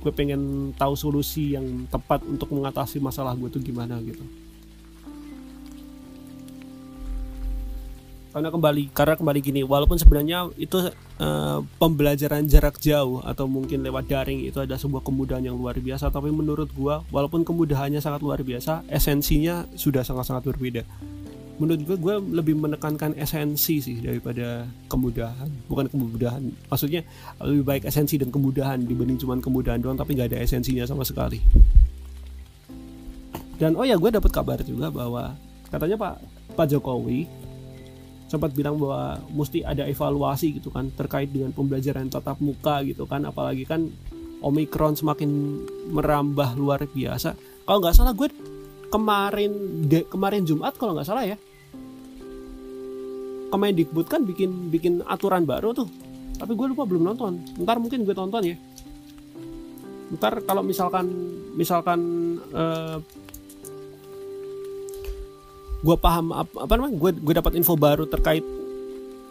gue 0.03 0.12
pengen 0.14 0.70
tahu 0.79 0.94
solusi 0.94 1.59
yang 1.59 1.87
tepat 1.90 2.22
untuk 2.22 2.55
mengatasi 2.55 3.03
masalah 3.03 3.35
gue 3.35 3.51
tuh 3.51 3.62
gimana 3.62 3.98
gitu. 4.03 4.22
Karena 8.33 8.48
kembali 8.48 8.96
karena 8.96 9.14
kembali 9.20 9.40
gini 9.44 9.61
walaupun 9.61 10.01
sebenarnya 10.01 10.48
itu 10.57 10.88
uh, 11.20 11.61
pembelajaran 11.77 12.48
jarak 12.48 12.81
jauh 12.81 13.20
atau 13.20 13.44
mungkin 13.44 13.85
lewat 13.85 14.09
daring 14.09 14.48
itu 14.48 14.57
ada 14.57 14.81
sebuah 14.81 15.05
kemudahan 15.05 15.44
yang 15.44 15.61
luar 15.61 15.77
biasa 15.77 16.09
tapi 16.09 16.33
menurut 16.33 16.72
gue 16.72 16.94
walaupun 17.12 17.44
kemudahannya 17.44 18.01
sangat 18.01 18.25
luar 18.25 18.40
biasa 18.40 18.88
esensinya 18.88 19.68
sudah 19.77 20.01
sangat-sangat 20.01 20.48
berbeda 20.48 20.83
menurut 21.61 21.83
gue 21.85 21.97
gue 22.01 22.15
lebih 22.33 22.55
menekankan 22.57 23.12
esensi 23.21 23.83
sih 23.85 24.01
daripada 24.01 24.65
kemudahan. 24.88 25.49
Bukan 25.69 25.87
kemudahan 25.93 26.43
maksudnya 26.73 27.05
lebih 27.43 27.65
baik 27.65 27.83
esensi 27.88 28.17
dan 28.17 28.33
kemudahan 28.33 28.81
dibanding 28.81 29.21
cuma 29.21 29.37
kemudahan 29.37 29.81
doang 29.83 29.99
tapi 29.99 30.17
nggak 30.17 30.33
ada 30.33 30.38
esensinya 30.41 30.88
sama 30.88 31.05
sekali. 31.05 31.43
Dan 33.61 33.77
oh 33.79 33.85
ya 33.85 34.01
gue 34.01 34.11
dapat 34.11 34.33
kabar 34.33 34.59
juga 34.65 34.88
bahwa 34.88 35.37
katanya 35.69 35.97
pak 36.01 36.15
pak 36.57 36.67
Jokowi 36.73 37.29
sempat 38.27 38.57
bilang 38.57 38.81
bahwa 38.81 39.21
mesti 39.29 39.61
ada 39.61 39.85
evaluasi 39.85 40.57
gitu 40.57 40.73
kan 40.73 40.88
terkait 40.97 41.29
dengan 41.29 41.53
pembelajaran 41.53 42.09
tatap 42.09 42.41
muka 42.41 42.81
gitu 42.81 43.05
kan 43.05 43.29
apalagi 43.29 43.69
kan 43.69 43.93
omikron 44.43 44.99
semakin 44.99 45.62
merambah 45.93 46.59
luar 46.59 46.83
biasa. 46.88 47.37
Kalau 47.62 47.79
nggak 47.79 47.95
salah 47.95 48.17
gue 48.17 48.29
kemarin 48.92 49.52
de, 49.88 50.05
kemarin 50.05 50.44
Jumat 50.44 50.76
kalau 50.76 50.92
nggak 50.92 51.09
salah 51.09 51.24
ya. 51.24 51.40
Kemendikbud 53.48 54.07
kan 54.09 54.28
bikin 54.28 54.68
bikin 54.68 55.00
aturan 55.09 55.48
baru 55.48 55.72
tuh. 55.72 55.88
Tapi 56.37 56.52
gue 56.52 56.66
lupa 56.76 56.85
belum 56.85 57.09
nonton. 57.09 57.40
Ntar 57.57 57.81
mungkin 57.81 58.05
gue 58.05 58.12
tonton 58.12 58.44
ya. 58.44 58.57
Ntar 60.12 60.44
kalau 60.44 60.61
misalkan 60.61 61.09
misalkan 61.57 62.00
uh, 62.52 63.00
gue 65.83 65.96
paham 65.98 66.37
apa, 66.37 66.68
apa 66.68 66.72
namanya 66.76 66.94
gue 67.00 67.11
gue 67.16 67.35
dapat 67.35 67.52
info 67.57 67.74
baru 67.74 68.05
terkait 68.07 68.44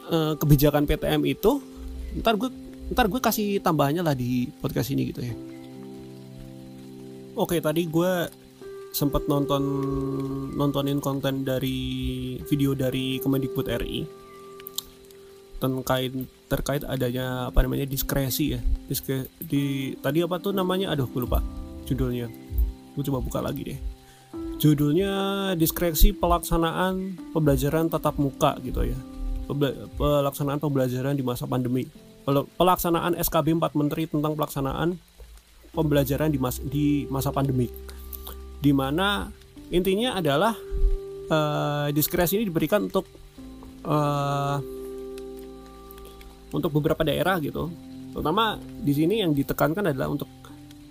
uh, 0.10 0.34
kebijakan 0.36 0.84
PTM 0.84 1.22
itu 1.24 1.62
ntar 2.20 2.36
gue 2.36 2.52
ntar 2.92 3.08
gue 3.08 3.22
kasih 3.24 3.64
tambahannya 3.64 4.04
lah 4.04 4.18
di 4.18 4.50
podcast 4.60 4.92
ini 4.92 5.14
gitu 5.14 5.22
ya. 5.24 5.34
Oke 7.40 7.64
tadi 7.64 7.88
gue 7.88 8.41
sempat 8.92 9.24
nonton 9.26 9.64
nontonin 10.52 11.00
konten 11.00 11.48
dari 11.48 11.80
video 12.44 12.76
dari 12.76 13.24
Kemendikbud 13.24 13.68
RI 13.72 14.04
terkait 15.62 16.12
terkait 16.52 16.84
adanya 16.84 17.48
apa 17.48 17.64
namanya 17.64 17.88
diskresi 17.88 18.58
ya. 18.58 18.60
Diskre, 18.90 19.30
di 19.40 19.96
tadi 20.02 20.20
apa 20.26 20.42
tuh 20.42 20.52
namanya? 20.52 20.92
Aduh 20.92 21.08
gue 21.08 21.24
lupa 21.24 21.40
judulnya. 21.88 22.28
Gue 22.98 23.04
coba 23.08 23.24
buka 23.24 23.40
lagi 23.40 23.62
deh. 23.72 23.80
Judulnya 24.60 25.12
diskresi 25.56 26.12
pelaksanaan 26.12 27.18
pembelajaran 27.32 27.88
tatap 27.88 28.20
muka 28.20 28.58
gitu 28.66 28.90
ya. 28.90 28.98
Pelaksanaan 29.96 30.60
pembelajaran 30.60 31.16
di 31.16 31.24
masa 31.24 31.46
pandemi. 31.48 31.88
Pelaksanaan 32.58 33.18
SKB 33.18 33.58
4 33.58 33.80
Menteri 33.80 34.06
tentang 34.06 34.38
pelaksanaan 34.38 34.98
pembelajaran 35.72 36.30
di, 36.30 36.38
mas, 36.38 36.60
di 36.62 37.08
masa 37.10 37.32
pandemi 37.32 37.72
di 38.62 38.72
mana 38.72 39.26
intinya 39.74 40.14
adalah 40.22 40.54
uh, 41.28 41.88
diskresi 41.90 42.38
ini 42.38 42.46
diberikan 42.46 42.86
untuk 42.86 43.10
uh, 43.90 44.58
untuk 46.54 46.70
beberapa 46.70 47.02
daerah 47.02 47.42
gitu. 47.42 47.74
Terutama 48.14 48.60
di 48.62 48.94
sini 48.94 49.26
yang 49.26 49.34
ditekankan 49.34 49.90
adalah 49.90 50.14
untuk 50.14 50.30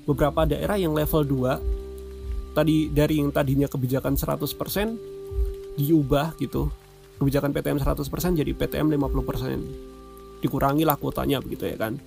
beberapa 0.09 0.43
daerah 0.49 0.75
yang 0.81 0.97
level 0.97 1.23
2 1.23 2.57
tadi 2.57 2.91
dari 2.91 3.23
yang 3.23 3.31
tadinya 3.31 3.71
kebijakan 3.71 4.19
100% 4.19 5.79
diubah 5.79 6.35
gitu. 6.43 6.73
Kebijakan 7.21 7.53
PTM 7.53 7.79
100% 7.79 8.41
jadi 8.41 8.53
PTM 8.57 8.97
50% 8.97 10.41
dikurangi 10.41 10.89
lah 10.89 10.97
kuotanya 10.97 11.39
begitu 11.45 11.69
ya 11.69 11.77
kan. 11.77 12.01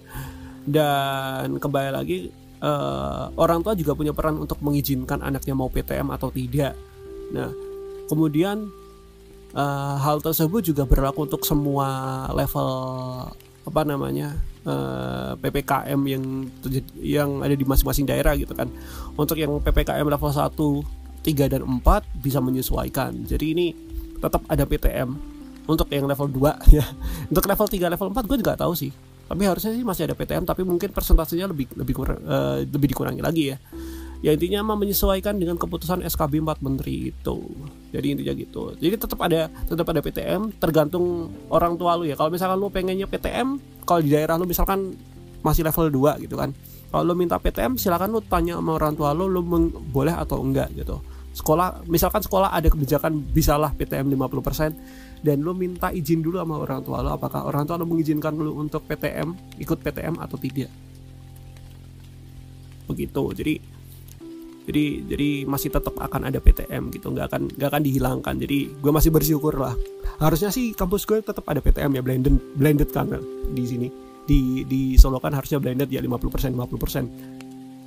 Dan 0.66 1.61
kembali 1.61 1.91
lagi 1.93 2.42
uh, 2.64 3.30
orang 3.36 3.59
tua 3.61 3.76
juga 3.76 3.93
punya 3.93 4.16
peran 4.16 4.39
untuk 4.39 4.57
mengizinkan 4.64 5.20
anaknya 5.20 5.53
mau 5.53 5.68
PTM 5.68 6.07
atau 6.16 6.32
tidak. 6.32 6.74
Nah, 7.36 7.51
kemudian 8.07 8.72
uh, 9.53 9.95
hal 9.99 10.24
tersebut 10.24 10.64
juga 10.64 10.88
berlaku 10.88 11.28
untuk 11.28 11.43
semua 11.43 12.26
level 12.32 12.72
apa 13.64 13.88
namanya 13.88 14.36
uh, 14.68 15.39
eh, 15.39 15.39
ppkm 15.39 16.01
yang 16.03 16.24
yang 16.99 17.30
ada 17.39 17.55
di 17.55 17.64
masing-masing 17.64 18.07
daerah 18.07 18.36
gitu 18.36 18.55
kan. 18.55 18.72
Untuk 19.16 19.39
yang 19.39 19.59
ppkm 19.59 20.07
level 20.07 20.32
1, 20.32 20.51
3 21.24 21.51
dan 21.51 21.61
4 21.64 21.80
bisa 22.20 22.39
menyesuaikan. 22.43 23.24
Jadi 23.24 23.45
ini 23.55 23.68
tetap 24.20 24.43
ada 24.47 24.64
PTM 24.64 25.16
untuk 25.64 25.88
yang 25.91 26.07
level 26.07 26.28
2 26.28 26.59
ya. 26.80 26.84
Untuk 27.32 27.43
level 27.47 27.68
3, 27.72 27.93
level 27.95 28.07
4 28.11 28.28
gue 28.28 28.38
juga 28.43 28.55
tahu 28.59 28.76
sih 28.76 28.91
tapi 29.24 29.47
harusnya 29.47 29.71
sih 29.71 29.84
masih 29.88 30.11
ada 30.11 30.15
PTM 30.15 30.43
tapi 30.43 30.67
mungkin 30.67 30.91
persentasenya 30.91 31.47
lebih 31.47 31.71
lebih 31.80 31.93
kurang, 31.95 32.19
uh, 32.28 32.59
lebih 32.59 32.91
dikurangi 32.91 33.21
lagi 33.24 33.43
ya. 33.55 33.57
Ya 34.24 34.32
intinya 34.32 34.63
mah 34.63 34.80
menyesuaikan 34.80 35.36
dengan 35.36 35.59
keputusan 35.59 35.99
SKB 36.07 36.39
4 36.47 36.63
menteri 36.63 37.11
itu. 37.11 37.38
Jadi 37.91 38.07
intinya 38.15 38.32
gitu. 38.32 38.71
Jadi 38.80 38.95
tetap 38.95 39.19
ada 39.19 39.51
tetap 39.67 39.84
ada 39.91 39.99
PTM 39.99 40.55
tergantung 40.63 41.28
orang 41.51 41.76
tua 41.76 41.99
lu 41.99 42.07
ya. 42.07 42.15
Kalau 42.15 42.32
misalkan 42.32 42.55
lu 42.55 42.71
pengennya 42.71 43.03
PTM 43.03 43.59
kalau 43.84 43.99
di 43.99 44.15
daerah 44.15 44.39
lu 44.39 44.47
misalkan 44.47 44.95
masih 45.43 45.67
level 45.67 45.91
2 45.91 46.24
gitu 46.24 46.39
kan. 46.39 46.55
Kalau 46.88 47.03
lu 47.03 47.19
minta 47.19 47.36
PTM 47.36 47.76
silakan 47.76 48.15
lu 48.15 48.24
tanya 48.24 48.55
sama 48.63 48.80
orang 48.80 48.95
tua 48.95 49.11
lu 49.11 49.28
lu 49.28 49.43
boleh 49.91 50.15
atau 50.15 50.39
enggak 50.39 50.71
gitu. 50.71 51.03
Sekolah 51.36 51.84
misalkan 51.91 52.24
sekolah 52.24 52.55
ada 52.55 52.71
kebijakan 52.71 53.19
bisalah 53.19 53.76
PTM 53.76 54.07
50% 54.07 54.71
dan 55.24 55.39
lu 55.39 55.55
minta 55.55 55.89
izin 55.89 56.19
dulu 56.19 56.36
sama 56.36 56.59
orang 56.59 56.84
tua 56.84 56.99
lu 56.99 57.09
apakah 57.15 57.47
orang 57.47 57.63
tua 57.63 57.80
lu 57.80 57.88
mengizinkan 57.88 58.36
lu 58.36 58.59
untuk 58.59 58.84
PTM 58.84 59.57
ikut 59.57 59.80
PTM 59.80 60.19
atau 60.19 60.36
tidak? 60.36 60.67
Begitu. 62.91 63.24
Jadi 63.32 63.53
jadi 64.63 64.84
jadi 65.07 65.30
masih 65.47 65.71
tetap 65.71 65.95
akan 65.95 66.28
ada 66.28 66.43
PTM 66.43 66.91
gitu. 66.91 67.07
Nggak 67.15 67.26
akan 67.32 67.41
nggak 67.55 67.69
akan 67.71 67.84
dihilangkan. 67.88 68.36
Jadi 68.36 68.57
gue 68.76 68.91
masih 68.91 69.15
bersyukur 69.15 69.55
lah. 69.55 69.74
Harusnya 70.19 70.51
sih 70.51 70.76
kampus 70.76 71.07
gue 71.07 71.24
tetap 71.24 71.47
ada 71.47 71.63
PTM 71.63 71.95
ya 71.95 72.01
blended 72.03 72.36
blended 72.59 72.91
kan 72.91 73.07
di 73.55 73.63
sini. 73.63 73.88
Di 74.24 74.67
di 74.67 74.95
Solo 74.99 75.24
kan 75.24 75.36
harusnya 75.36 75.59
blended 75.59 75.91
ya 75.91 75.99
50% 75.99 76.55
50% 76.55 77.43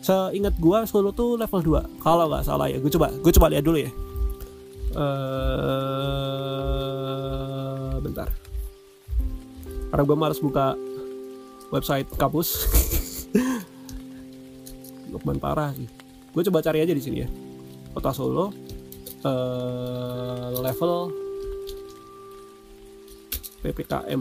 seingat 0.07 0.55
gue 0.61 0.79
Solo 0.87 1.11
tuh 1.11 1.35
level 1.35 1.83
2 1.99 2.05
kalau 2.05 2.31
nggak 2.31 2.45
salah 2.47 2.71
ya 2.71 2.79
gue 2.79 2.93
coba 2.93 3.11
gue 3.11 3.33
coba 3.35 3.47
lihat 3.53 3.65
dulu 3.65 3.79
ya. 3.81 3.91
Uh, 4.97 6.36
karena 9.97 10.13
gue 10.13 10.19
malas 10.21 10.37
buka 10.45 10.77
website 11.73 12.05
kampus. 12.21 12.69
Lukman 15.09 15.41
parah 15.41 15.73
sih. 15.73 15.89
Gue 16.37 16.45
coba 16.45 16.61
cari 16.61 16.85
aja 16.85 16.93
di 16.93 17.01
sini 17.01 17.25
ya. 17.25 17.29
Kota 17.97 18.13
Solo 18.13 18.53
uh, 19.25 20.53
level 20.61 21.09
ppkm 23.65 24.21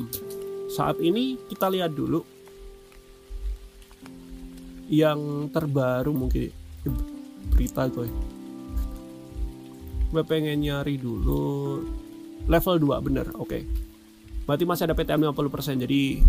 saat 0.71 0.95
ini 1.03 1.35
kita 1.51 1.67
lihat 1.67 1.91
dulu 1.91 2.23
yang 4.87 5.51
terbaru 5.51 6.15
mungkin. 6.15 6.55
Berita 7.51 7.91
gue. 7.91 8.07
Gue 10.07 10.23
pengen 10.23 10.55
nyari 10.63 10.95
dulu. 10.95 11.83
Level 12.47 12.79
2 12.79 13.05
bener 13.11 13.27
oke. 13.35 13.43
okay. 13.43 13.94
Berarti 14.45 14.63
masih 14.63 14.85
ada 14.89 14.95
PTM 14.97 15.25
50% 15.33 15.83
jadi 15.85 16.21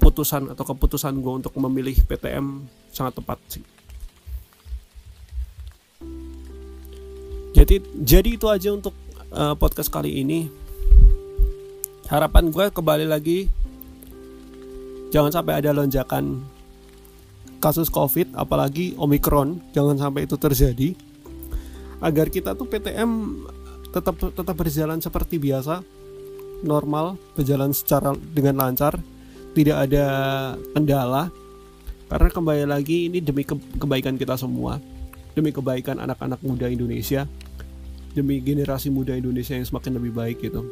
putusan 0.00 0.52
atau 0.52 0.64
keputusan 0.64 1.20
gue 1.20 1.32
untuk 1.44 1.52
memilih 1.60 1.96
PTM 2.08 2.64
sangat 2.88 3.20
tepat 3.20 3.38
sih. 3.52 3.64
Jadi 7.52 7.76
jadi 8.00 8.28
itu 8.40 8.46
aja 8.48 8.72
untuk 8.72 8.96
uh, 9.32 9.52
podcast 9.56 9.92
kali 9.92 10.24
ini. 10.24 10.48
Harapan 12.08 12.48
gue 12.48 12.72
kembali 12.72 13.06
lagi 13.06 13.46
jangan 15.12 15.30
sampai 15.30 15.60
ada 15.60 15.70
lonjakan 15.76 16.42
kasus 17.60 17.92
COVID, 17.92 18.32
apalagi 18.34 18.96
Omikron, 18.96 19.60
jangan 19.76 20.00
sampai 20.00 20.24
itu 20.24 20.40
terjadi. 20.40 20.96
Agar 22.00 22.32
kita 22.32 22.56
tuh 22.56 22.64
PTM 22.64 23.44
tetap 23.92 24.16
tetap 24.16 24.56
berjalan 24.56 24.96
seperti 24.96 25.36
biasa, 25.36 25.84
normal, 26.62 27.20
berjalan 27.34 27.74
secara 27.74 28.14
dengan 28.34 28.60
lancar, 28.60 28.98
tidak 29.56 29.88
ada 29.88 30.06
kendala. 30.76 31.32
Karena 32.10 32.28
kembali 32.28 32.64
lagi 32.66 33.06
ini 33.06 33.22
demi 33.22 33.46
kebaikan 33.46 34.18
kita 34.18 34.34
semua, 34.34 34.82
demi 35.32 35.54
kebaikan 35.54 36.02
anak-anak 36.02 36.42
muda 36.42 36.66
Indonesia, 36.66 37.28
demi 38.12 38.42
generasi 38.42 38.90
muda 38.90 39.14
Indonesia 39.14 39.54
yang 39.54 39.66
semakin 39.66 39.98
lebih 39.98 40.12
baik 40.12 40.42
gitu. 40.42 40.66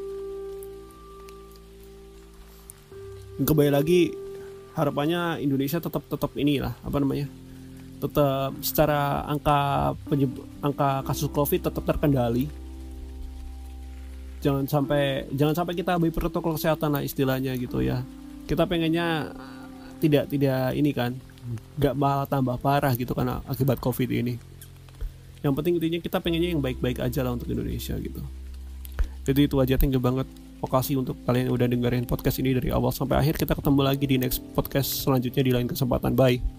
kembali 3.39 3.71
lagi 3.71 4.11
harapannya 4.75 5.39
Indonesia 5.39 5.79
tetap 5.79 6.03
tetap 6.11 6.35
inilah 6.35 6.75
apa 6.83 6.99
namanya 6.99 7.31
tetap 7.99 8.55
secara 8.63 9.27
angka 9.27 9.95
angka 10.63 11.07
kasus 11.07 11.31
covid 11.31 11.71
tetap 11.71 11.87
terkendali 11.87 12.51
jangan 14.39 14.65
sampai 14.67 15.27
jangan 15.35 15.55
sampai 15.55 15.75
kita 15.75 15.99
ambil 15.99 16.15
protokol 16.15 16.55
kesehatan 16.55 16.95
lah 16.95 17.03
istilahnya 17.03 17.55
gitu 17.59 17.83
ya 17.83 18.03
kita 18.47 18.65
pengennya 18.65 19.35
tidak 19.99 20.31
tidak 20.31 20.73
ini 20.79 20.91
kan 20.95 21.19
nggak 21.81 21.95
malah 21.97 22.27
tambah 22.29 22.55
parah 22.61 22.93
gitu 22.95 23.13
karena 23.17 23.43
akibat 23.49 23.83
covid 23.83 24.09
ini 24.11 24.39
yang 25.43 25.55
penting 25.55 25.79
intinya 25.79 25.99
kita 26.03 26.19
pengennya 26.19 26.55
yang 26.55 26.63
baik-baik 26.63 26.99
aja 27.03 27.23
lah 27.23 27.35
untuk 27.35 27.51
Indonesia 27.51 27.95
gitu 27.99 28.23
jadi 29.27 29.41
itu 29.47 29.57
aja 29.59 29.75
thank 29.75 29.95
you 29.95 30.03
banget 30.03 30.27
Makasih 30.59 30.99
untuk 30.99 31.15
kalian 31.23 31.51
yang 31.51 31.55
udah 31.55 31.69
dengerin 31.71 32.05
podcast 32.05 32.43
ini 32.43 32.51
dari 32.51 32.75
awal 32.75 32.91
sampai 32.91 33.23
akhir. 33.23 33.39
Kita 33.39 33.55
ketemu 33.55 33.81
lagi 33.87 34.05
di 34.11 34.19
next 34.19 34.43
podcast 34.59 35.07
selanjutnya 35.07 35.43
di 35.47 35.53
lain 35.55 35.71
kesempatan. 35.71 36.19
Bye. 36.19 36.58